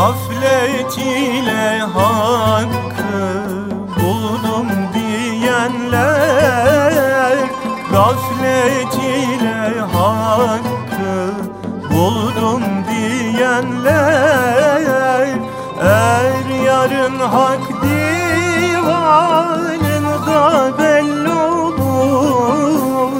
[0.00, 3.18] Gaflet ile hakkı
[4.00, 6.16] buldum diyenler
[7.92, 11.16] Gaflet ile hakkı
[11.90, 14.08] buldum diyenler
[15.82, 19.18] Er yarın hak divanında
[20.78, 23.12] belli olur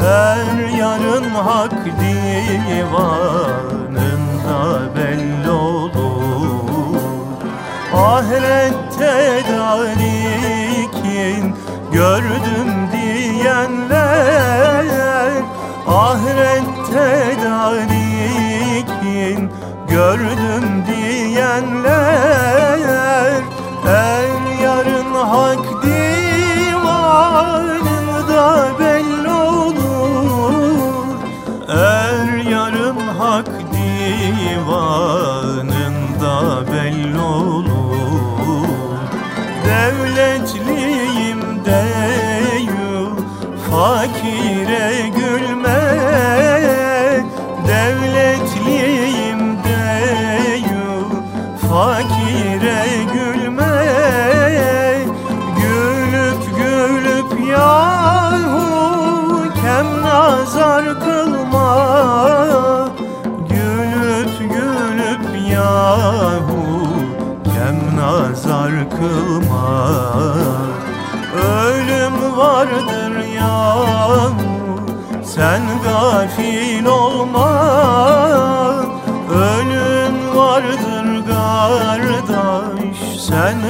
[0.00, 3.55] Er yarın hak divanında
[19.96, 20.65] gördüm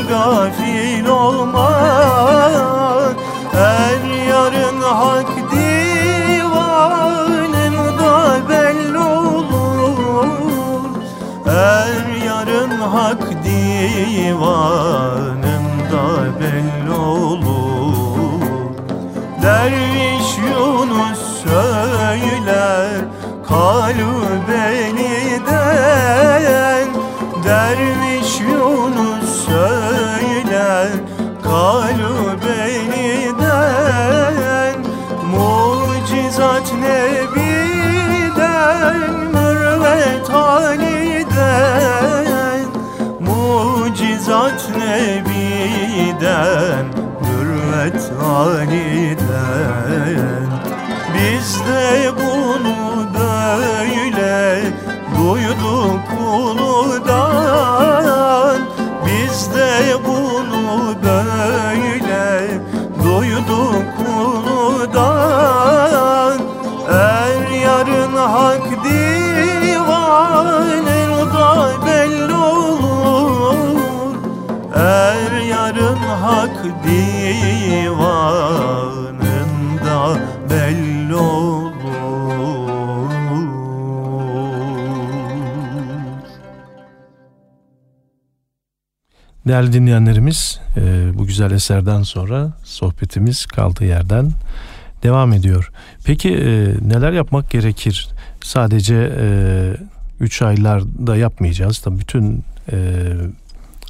[0.08, 1.70] gafil olma
[3.52, 6.88] Her yarın hak divanında
[8.48, 10.26] belli olur.
[11.44, 14.44] Her yarın hak divanında
[16.40, 18.40] belli olur.
[19.42, 22.90] Derviş Yunus söyler
[23.48, 24.46] kalbeniden
[27.44, 29.15] Derviş Yunus
[44.36, 46.26] Mucizat Nebi'den
[47.20, 49.66] mürvet haliden
[51.14, 52.78] Biz de bunu
[53.14, 54.36] böyle
[55.18, 57.38] duyduk uludan
[59.06, 59.70] Biz de
[60.06, 62.24] bunu böyle
[63.04, 63.95] duyduk
[89.46, 94.32] Değerli dinleyenlerimiz e, bu güzel eserden sonra sohbetimiz kaldığı yerden
[95.02, 95.70] devam ediyor.
[96.04, 98.08] Peki e, neler yapmak gerekir?
[98.42, 99.12] Sadece
[100.20, 101.78] 3 aylarda yapmayacağız.
[101.78, 102.76] Tabii bütün e,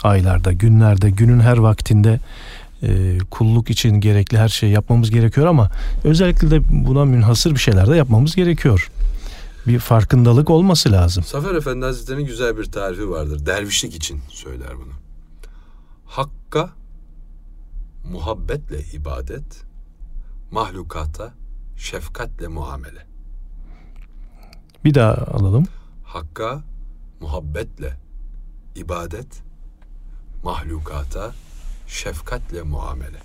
[0.03, 2.21] aylarda, günlerde, günün her vaktinde
[2.83, 5.71] e, kulluk için gerekli her şeyi yapmamız gerekiyor ama
[6.05, 8.91] özellikle de buna münhasır bir şeyler de yapmamız gerekiyor.
[9.67, 11.25] Bir farkındalık olması lazım.
[11.25, 13.47] Zafer Efendi Hazretleri'nin güzel bir tarifi vardır.
[13.47, 15.06] Dervişlik için söyler bunu.
[16.07, 16.71] Hakka
[18.11, 19.65] muhabbetle ibadet,
[20.51, 21.35] mahlukata
[21.77, 23.07] şefkatle muamele.
[24.85, 25.67] Bir daha alalım.
[26.05, 26.63] Hakka
[27.21, 27.97] muhabbetle
[28.75, 29.43] ibadet,
[30.45, 31.35] mahlukata
[31.87, 33.19] şefkatle muamele.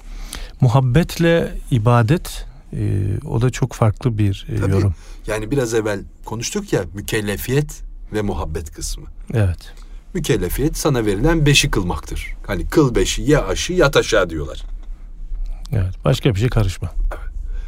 [0.61, 4.71] Muhabbetle ibadet e, o da çok farklı bir e, Tabii.
[4.71, 4.95] yorum.
[5.27, 9.05] Yani biraz evvel konuştuk ya mükellefiyet ve muhabbet kısmı.
[9.33, 9.73] Evet.
[10.13, 12.35] Mükellefiyet sana verilen beşi kılmaktır.
[12.47, 14.63] Hani kıl beşi ye aşı yat aşağı diyorlar.
[15.71, 16.05] Evet.
[16.05, 16.91] Başka bir şey karışma.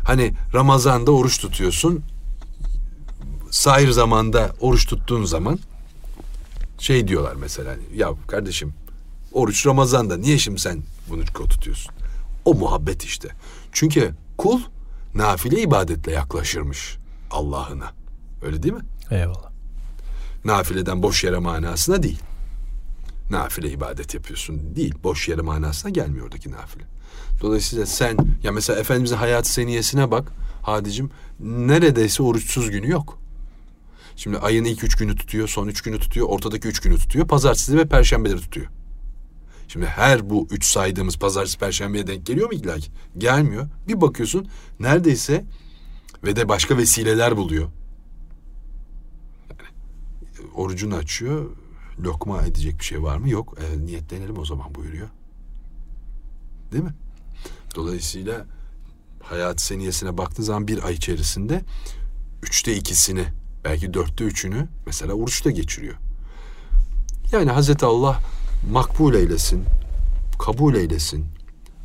[0.04, 2.04] Hani Ramazan'da oruç tutuyorsun.
[3.52, 5.60] Sair zamanda oruç tuttuğun zaman
[6.80, 8.74] şey diyorlar mesela hani, ya kardeşim
[9.32, 11.94] oruç Ramazan'da niye şimdi sen bunu tutuyorsun?
[12.46, 13.30] O muhabbet işte.
[13.72, 14.62] Çünkü kul
[15.16, 16.98] nafile ibadetle yaklaşırmış
[17.32, 17.92] Allah'ına.
[18.42, 18.82] Öyle değil mi?
[19.12, 19.50] Eyvallah.
[20.46, 22.20] Nafileden boş yere manasına değil.
[23.34, 24.96] Nafile ibadet yapıyorsun değil.
[25.04, 26.84] Boş yere manasına gelmiyor oradaki nafile.
[27.42, 30.32] Dolayısıyla sen ya mesela Efendimizin hayat seniyesine bak
[30.62, 31.10] Hadicim
[31.40, 33.20] neredeyse oruçsuz günü yok.
[34.16, 37.28] Şimdi ayın ilk üç günü tutuyor, son üç günü tutuyor, ortadaki üç günü tutuyor.
[37.28, 38.68] Pazartesi ve perşembeleri tutuyor.
[39.68, 42.76] Şimdi her bu üç saydığımız pazartesi, perşembeye denk geliyor mu illa?
[43.18, 43.68] Gelmiyor.
[43.88, 44.48] Bir bakıyorsun
[44.80, 45.46] neredeyse
[46.24, 47.70] ve de başka vesileler buluyor.
[49.50, 49.70] Yani,
[50.56, 51.50] orucunu açıyor.
[52.00, 53.30] Lokma edecek bir şey var mı?
[53.30, 53.58] Yok.
[53.62, 55.08] E, niyetlenelim o zaman buyuruyor.
[56.72, 56.94] Değil mi?
[57.76, 58.46] Dolayısıyla
[59.24, 61.62] hayat seniyesine baktığı zaman bir ay içerisinde
[62.44, 63.26] üçte ikisini
[63.64, 65.96] belki dörtte üçünü mesela oruçta geçiriyor.
[67.32, 68.20] Yani Hazreti Allah
[68.72, 69.64] makbul eylesin,
[70.40, 71.26] kabul eylesin.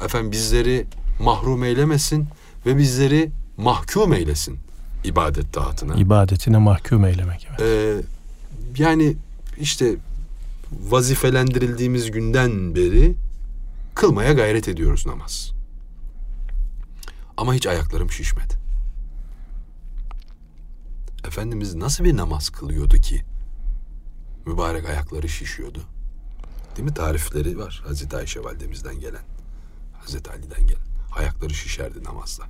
[0.04, 0.86] Efendim bizleri
[1.20, 2.28] mahrum eylemesin
[2.66, 4.58] ve bizleri mahkum eylesin
[5.04, 5.94] ibadet taatına.
[5.94, 7.48] İbadetine mahkum eylemek.
[7.50, 7.60] Evet.
[7.60, 9.16] Ee, yani
[9.60, 9.96] işte
[10.72, 13.14] vazifelendirildiğimiz günden beri
[13.94, 15.52] kılmaya gayret ediyoruz namaz.
[17.36, 18.54] Ama hiç ayaklarım şişmedi.
[21.26, 23.24] Efendimiz nasıl bir namaz kılıyordu ki?
[24.46, 25.82] Mübarek ayakları şişiyordu.
[26.76, 26.94] Değil mi?
[26.94, 29.22] Tarifleri var Hazreti Ayşe validemizden gelen.
[30.00, 30.82] Hazreti Ali'den gelen.
[31.16, 32.44] Ayakları şişerdi namazda.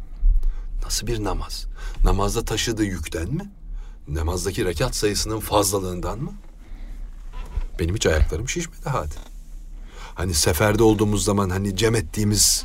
[0.85, 1.67] Nasıl bir namaz?
[2.05, 3.53] Namazda taşıdığı yükten mi?
[4.09, 6.33] Namazdaki rekat sayısının fazlalığından mı?
[7.79, 9.15] Benim hiç ayaklarım şişmedi hadi.
[10.15, 12.65] Hani seferde olduğumuz zaman hani cem ettiğimiz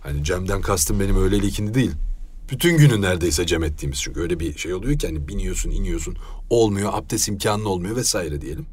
[0.00, 1.92] hani cemden kastım benim öğleli değil.
[2.50, 6.16] Bütün günü neredeyse cem ettiğimiz çünkü öyle bir şey oluyor ki hani biniyorsun iniyorsun
[6.50, 8.66] olmuyor abdest imkanı olmuyor vesaire diyelim.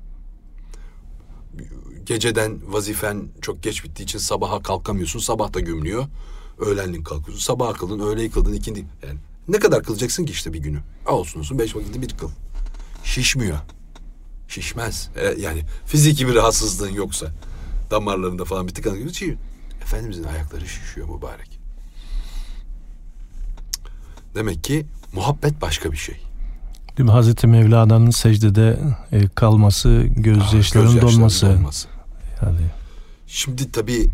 [2.05, 6.05] Geceden vazifen çok geç bittiği için sabaha kalkamıyorsun sabah da gömülüyor.
[6.59, 10.79] Öğlenlik kalkıyorsun sabah kıldın öğleyi kıldın ikindi yani ne kadar kılacaksın ki işte bir günü?
[11.07, 12.29] Olsun olsun beş vakiti bir kıl.
[13.03, 13.57] Şişmiyor.
[14.47, 15.09] Şişmez.
[15.15, 17.25] E, yani fiziki bir rahatsızlığın yoksa
[17.91, 19.35] damarlarında falan bir tıkanık gibi şey.
[19.81, 21.59] Efendimizin ayakları şişiyor mübarek.
[24.35, 26.15] Demek ki muhabbet başka bir şey.
[26.97, 27.11] Değil mi?
[27.11, 28.79] Hazreti Mevlana'nın secdede
[29.11, 31.45] e, kalması, gözyaşlarının Gözyaşlarının dolması.
[31.45, 31.87] dolması.
[32.41, 32.59] Yani
[33.27, 34.07] Şimdi tabii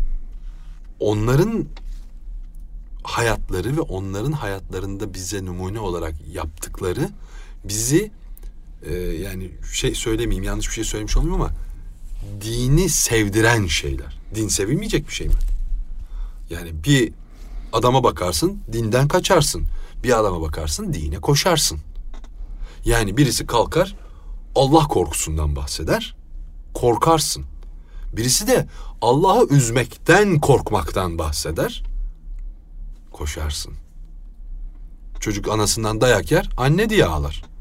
[1.00, 1.66] onların
[3.02, 7.08] hayatları ve onların hayatlarında bize numune olarak yaptıkları
[7.64, 8.10] bizi
[8.86, 11.52] e, yani şey söylemeyeyim yanlış bir şey söylemiş olmayayım ama
[12.40, 14.18] dini sevdiren şeyler.
[14.34, 15.34] Din sevilmeyecek bir şey mi?
[16.50, 17.12] Yani bir
[17.72, 19.64] adama bakarsın dinden kaçarsın.
[20.04, 21.78] Bir adama bakarsın dine koşarsın.
[22.84, 23.96] Yani birisi kalkar
[24.54, 26.16] Allah korkusundan bahseder.
[26.74, 27.44] Korkarsın.
[28.12, 28.66] Birisi de
[29.02, 31.82] Allah'ı üzmekten korkmaktan bahseder.
[33.12, 33.72] Koşarsın.
[35.20, 37.51] Çocuk anasından dayak yer, anne diye ağlar.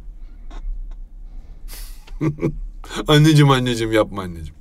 [3.08, 4.56] anneciğim anneciğim yapma anneciğim.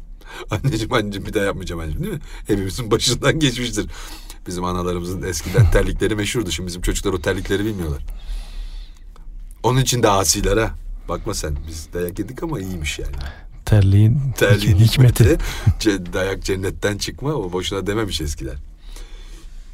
[0.51, 2.21] Anneciğim anneciğim bir daha yapmayacağım anneciğim değil mi?
[2.47, 3.87] Hepimizin başından geçmiştir.
[4.47, 6.51] Bizim analarımızın eskiden terlikleri meşhurdu.
[6.51, 8.03] Şimdi bizim çocuklar o terlikleri bilmiyorlar.
[9.63, 10.75] Onun için de asiler ha.
[11.09, 13.13] Bakma sen biz dayak yedik ama iyiymiş yani.
[13.67, 15.25] terliğin, Terliğin hikmeti.
[15.25, 16.13] hikmeti.
[16.13, 18.57] dayak cennetten çıkma o boşuna dememiş eskiler.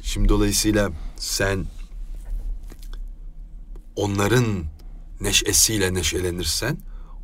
[0.03, 1.65] Şimdi dolayısıyla sen
[3.95, 4.45] onların
[5.21, 6.77] neşesiyle neşelenirsen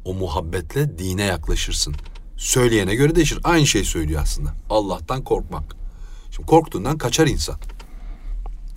[0.05, 1.95] o muhabbetle dine yaklaşırsın.
[2.37, 3.39] Söyleyene göre değişir.
[3.43, 4.53] Aynı şey söylüyor aslında.
[4.69, 5.75] Allah'tan korkmak.
[6.31, 7.55] Şimdi korktuğundan kaçar insan.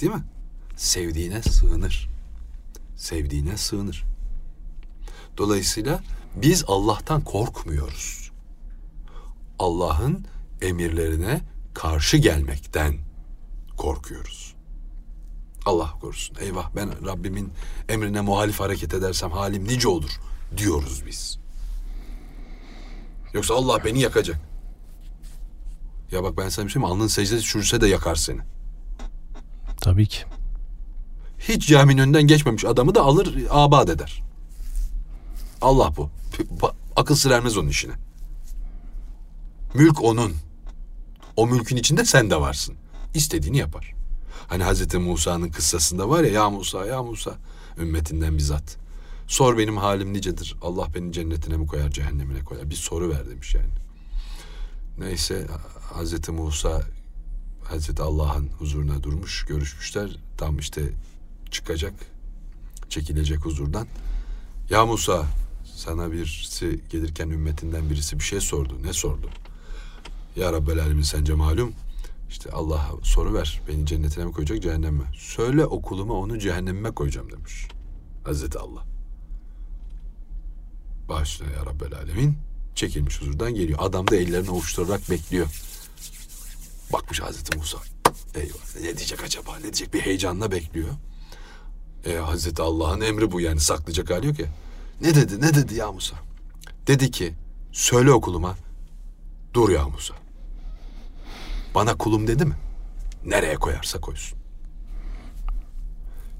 [0.01, 0.25] Değil mi?
[0.77, 2.09] Sevdiğine sığınır.
[2.97, 4.05] Sevdiğine sığınır.
[5.39, 6.01] Dolayısıyla
[6.37, 8.31] biz Allah'tan korkmuyoruz.
[9.59, 10.27] Allah'ın
[10.63, 11.41] emirlerine
[11.75, 12.95] karşı gelmekten
[13.77, 14.55] korkuyoruz.
[15.67, 16.37] Allah korusun.
[16.41, 17.53] Eyvah ben Rabbimin
[17.89, 20.21] emrine muhalif hareket edersem halim nice olur
[20.57, 21.39] diyoruz biz.
[23.33, 24.41] Yoksa Allah beni yakacak.
[26.13, 26.89] Ya bak ben sana bir şey mi?
[26.89, 28.41] Alnın secdesi çürüse de yakar seni.
[29.81, 30.25] Tabii ki.
[31.39, 34.23] Hiç caminin önünden geçmemiş adamı da alır abad eder.
[35.61, 36.11] Allah bu.
[36.97, 37.93] Akıl sır ermez onun işine.
[39.75, 40.33] Mülk onun.
[41.37, 42.75] O mülkün içinde sen de varsın.
[43.15, 43.95] İstediğini yapar.
[44.49, 47.35] Hani Hazreti Musa'nın kıssasında var ya ya Musa ya Musa
[47.79, 48.77] ümmetinden bizzat.
[49.27, 50.57] Sor benim halim nicedir.
[50.63, 52.71] Allah beni cennetine mi koyar cehennemine koyar.
[52.71, 53.73] Bir soru ver demiş yani.
[54.99, 55.47] Neyse
[55.95, 56.83] Hazreti Musa
[57.65, 60.19] Hazreti Allah'ın huzuruna durmuş görüşmüşler.
[60.39, 60.83] Tam işte
[61.51, 61.95] çıkacak
[62.89, 63.87] çekilecek huzurdan.
[64.71, 65.27] Ya Musa
[65.65, 68.79] sana birisi gelirken ümmetinden birisi bir şey sordu.
[68.83, 69.31] Ne sordu?
[70.37, 71.73] Ya Rabbel Alemin sence malum.
[72.29, 73.61] İşte Allah soru ver.
[73.69, 75.03] Beni cennetine mi koyacak cehenneme?
[75.17, 77.69] Söyle okuluma onu cehenneme koyacağım demiş.
[78.25, 78.96] Hazreti Allah.
[81.09, 82.39] Başına ya Rabbel Alemin.
[82.75, 83.79] Çekilmiş huzurdan geliyor.
[83.83, 85.47] Adam da ellerini ovuşturarak bekliyor.
[86.93, 87.79] Bakmış Hazreti Musa.
[88.35, 89.57] Eyvah ne diyecek acaba?
[89.57, 89.95] Ne diyecek?
[89.95, 90.89] Bir heyecanla bekliyor.
[92.05, 94.47] E, Hazreti Allah'ın emri bu yani saklayacak hali yok ya.
[95.01, 96.17] Ne dedi ne dedi ya Musa?
[96.87, 97.35] Dedi ki
[97.73, 98.57] söyle okuluma
[99.55, 100.15] dur ya Musa.
[101.75, 102.55] Bana kulum dedi mi?
[103.25, 104.39] Nereye koyarsa koysun.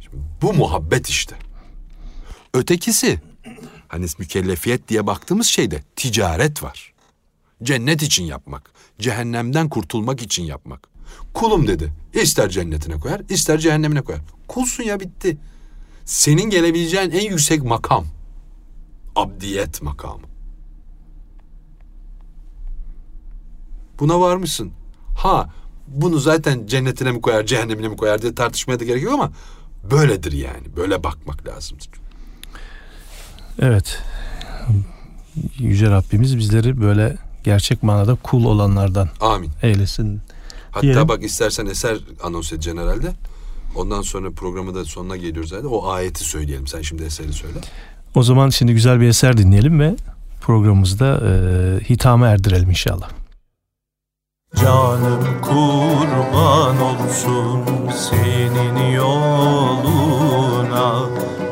[0.01, 1.37] Şimdi bu muhabbet işte.
[2.55, 3.21] Ötekisi
[3.89, 6.93] hani mükellefiyet diye baktığımız şeyde ticaret var.
[7.63, 10.89] Cennet için yapmak, cehennemden kurtulmak için yapmak.
[11.35, 11.93] Kulum dedi.
[12.13, 14.21] İster cennetine koyar, ister cehennemine koyar.
[14.49, 15.39] Kulsun ya bitti.
[16.05, 18.07] Senin gelebileceğin en yüksek makam.
[19.17, 20.27] Abdiyet makamı.
[23.99, 24.73] Buna varmışsın.
[25.19, 25.51] Ha
[25.89, 29.33] bunu zaten cennetine mi koyar, cehennemine mi koyar diye tartışmaya da gerek yok ama
[29.91, 30.77] böyledir yani.
[30.77, 31.89] Böyle bakmak lazımdır.
[33.63, 34.03] Evet.
[35.59, 39.51] Yüce Rabbimiz bizleri böyle gerçek manada kul olanlardan Amin.
[39.63, 40.21] eylesin.
[40.71, 41.09] Hatta Diyelim.
[41.09, 43.13] bak istersen eser anons edeceksin herhalde.
[43.75, 45.67] Ondan sonra programı da sonuna geliyoruz herhalde.
[45.67, 46.67] O ayeti söyleyelim.
[46.67, 47.59] Sen şimdi eseri söyle.
[48.15, 49.97] O zaman şimdi güzel bir eser dinleyelim ve
[50.41, 51.31] programımızda e,
[51.91, 53.11] hitama erdirelim inşallah.
[54.57, 57.61] Canım kurban olsun
[58.11, 60.27] senin yoluna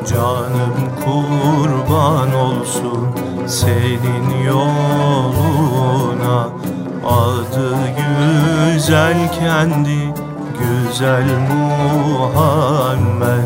[0.09, 0.84] Canım
[1.95, 3.07] kurban olsun
[3.47, 6.49] senin yoluna.
[7.05, 10.13] Adı güzel kendi
[10.59, 13.45] güzel Muhammed.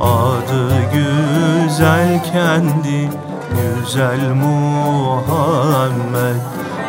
[0.00, 3.10] Adı güzel kendi
[3.50, 6.36] güzel Muhammed.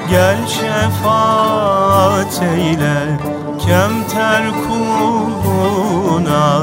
[0.09, 3.19] Gel şefaat eyle
[3.59, 6.61] kemter kuluna.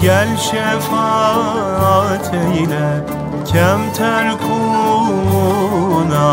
[0.00, 3.04] Gel şefaat eyle
[3.52, 6.30] kemter kuluna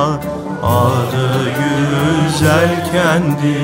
[0.63, 1.27] Adı
[1.59, 3.57] güzel kendi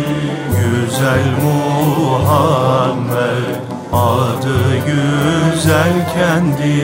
[0.52, 3.48] güzel Muhammed.
[3.94, 6.78] Adı güzel kendi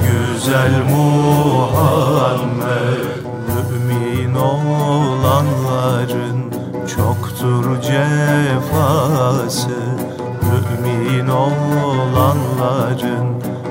[0.00, 3.04] güzel Muhammed.
[3.48, 6.38] Mümin olanların
[6.96, 9.78] çoktur cefası.
[10.42, 13.26] Mümin olanların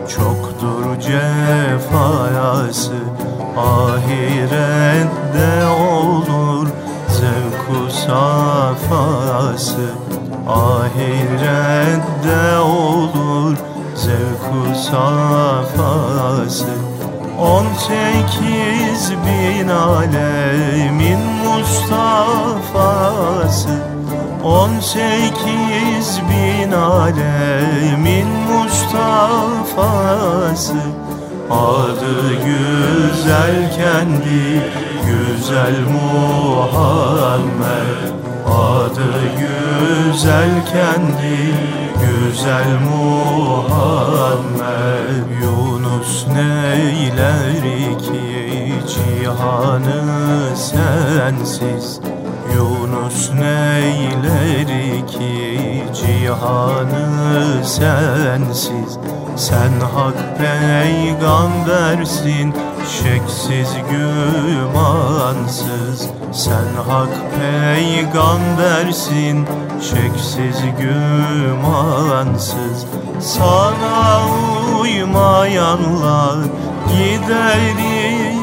[0.10, 2.94] çoktur cefası
[3.58, 6.68] Ahirette olur
[7.10, 9.90] zevku safası
[10.48, 13.56] Ahirette olur
[13.96, 16.74] zevku safası
[17.40, 23.16] On sekiz bin alemin Mustafa'sı
[24.46, 29.94] On sekiz bin alemin Mustafa'sı.
[31.52, 34.62] Adı güzel kendi
[35.06, 37.26] güzel Muhammed.
[38.48, 41.38] Adı güzel kendi
[42.02, 44.46] güzel Muhammed.
[45.42, 47.64] Yunus neyler
[48.00, 50.02] ki cihanı
[50.56, 51.88] sensiz
[52.56, 54.68] Yunus neyler
[55.08, 59.00] ki cihanı sensiz?
[59.36, 62.54] Sen hak peygambersin
[62.88, 66.10] şeksiz gümansız.
[66.32, 69.46] Sen hak peygambersin
[69.82, 72.86] şeksiz gümansız.
[73.20, 74.22] Sana
[74.82, 76.38] uymayanlar
[76.88, 77.60] gider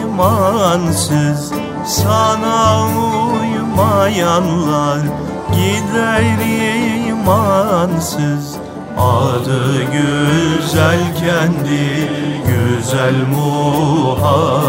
[0.02, 1.52] imansız.
[1.86, 3.21] Sana uymayanlar
[5.52, 6.22] gider
[7.08, 8.56] imansız.
[8.98, 12.10] Adı güzel kendi
[12.46, 14.62] güzel Muhammed.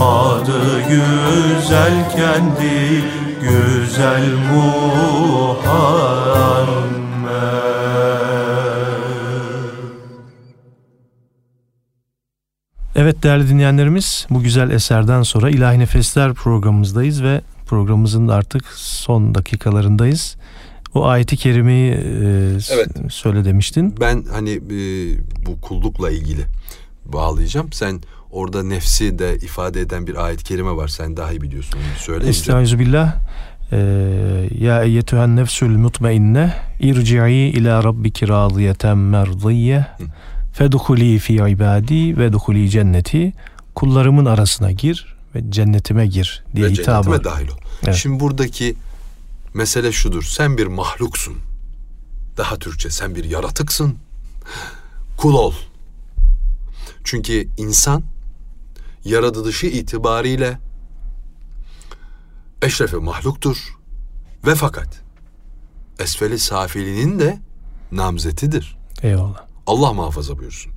[0.00, 3.04] Adı güzel kendi
[3.40, 5.92] güzel Muhammed.
[12.96, 17.40] Evet değerli dinleyenlerimiz bu güzel eserden sonra İlahi Nefesler programımızdayız ve
[17.72, 20.36] programımızın artık son dakikalarındayız.
[20.94, 21.96] O ayeti kerimeyi e,
[22.70, 22.88] Evet.
[23.10, 23.94] söyle demiştin.
[24.00, 24.78] Ben hani e,
[25.46, 26.42] bu kullukla ilgili
[27.04, 27.72] bağlayacağım.
[27.72, 28.00] Sen
[28.30, 30.88] orada nefsi de ifade eden bir ayet-i kerime var.
[30.88, 32.28] Sen daha iyi biliyorsun söyle.
[32.28, 33.14] Estaizu billah.
[33.72, 33.78] Ee,
[34.58, 39.86] ya eyyetühen nefsül mutmainne irci'i ila rabbiki radiyeten merdiye
[40.52, 43.32] fedhuli fi ibadi ve duhuli cenneti
[43.74, 47.61] kullarımın arasına gir ve cennetime gir diye Ve hitap cennetime dahil ol.
[47.84, 47.94] Evet.
[47.94, 48.74] Şimdi buradaki
[49.54, 50.22] mesele şudur.
[50.22, 51.36] Sen bir mahluksun.
[52.36, 53.98] Daha Türkçe sen bir yaratıksın.
[55.16, 55.54] Kul ol.
[57.04, 58.02] Çünkü insan
[59.04, 60.58] yaratılışı itibariyle
[62.62, 63.56] eşrefe mahluktur.
[64.46, 65.02] Ve fakat
[65.98, 67.38] esfeli safilinin de
[67.92, 68.76] namzetidir.
[69.02, 69.46] Eyvallah.
[69.66, 70.72] Allah muhafaza buyursun.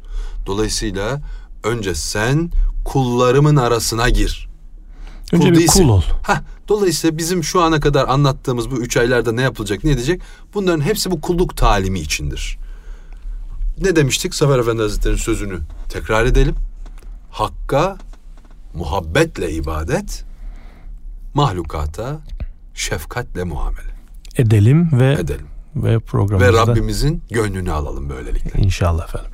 [0.45, 1.21] Dolayısıyla
[1.63, 2.51] önce sen
[2.85, 4.49] kullarımın arasına gir.
[5.31, 6.01] Önce Kul bir kul ol.
[6.23, 10.21] Heh, dolayısıyla bizim şu ana kadar anlattığımız bu üç aylarda ne yapılacak, ne edecek?
[10.53, 12.57] Bunların hepsi bu kulluk talimi içindir.
[13.81, 14.35] Ne demiştik?
[14.35, 15.59] Zafer Efendi Hazretleri'nin sözünü
[15.89, 16.55] tekrar edelim.
[17.31, 17.97] Hakka
[18.73, 20.23] muhabbetle ibadet,
[21.33, 22.19] mahlukata
[22.73, 23.95] şefkatle muamele
[24.37, 25.47] Edelim ve edelim.
[25.75, 28.61] Ve Ve programımızda Rabbimizin gönlünü alalım böylelikle.
[28.61, 29.31] İnşallah efendim.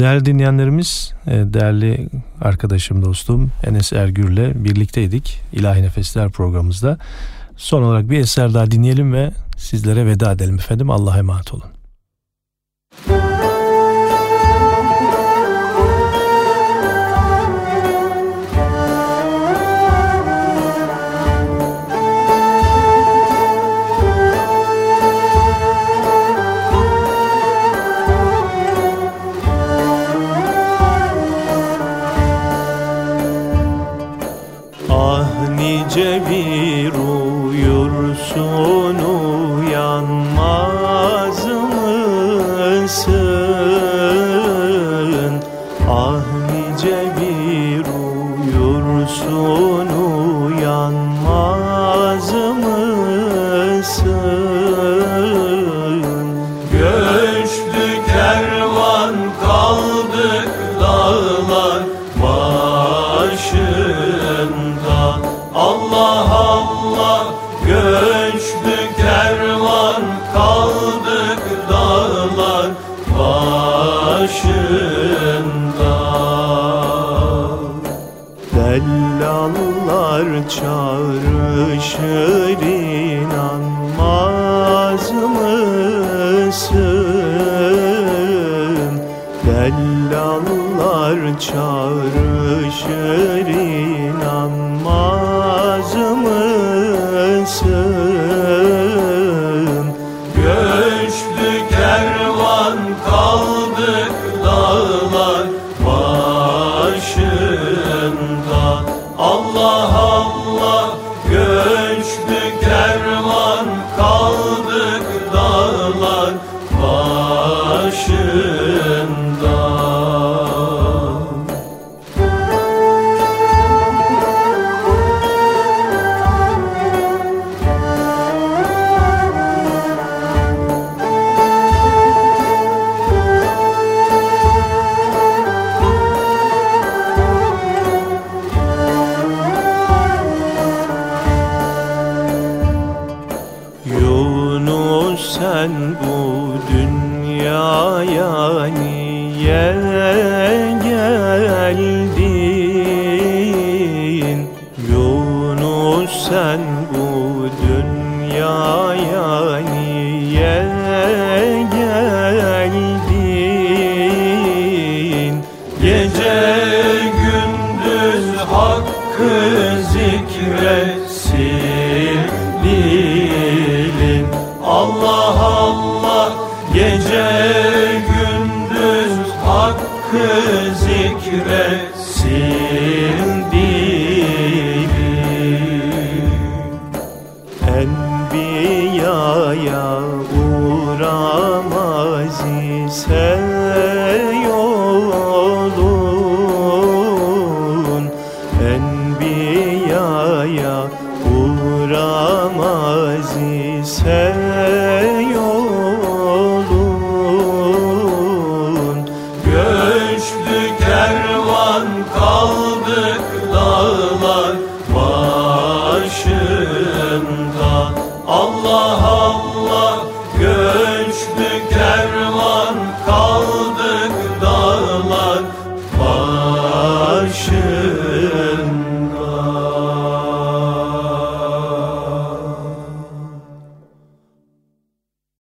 [0.00, 2.08] Değerli dinleyenlerimiz, e, değerli
[2.40, 6.98] arkadaşım dostum Enes Ergür'le birlikteydik İlahi Nefesler programımızda.
[7.56, 10.90] Son olarak bir eser daha dinleyelim ve sizlere veda edelim efendim.
[10.90, 11.74] Allah'a emanet olun.
[13.08, 13.33] nice
[35.96, 36.53] bir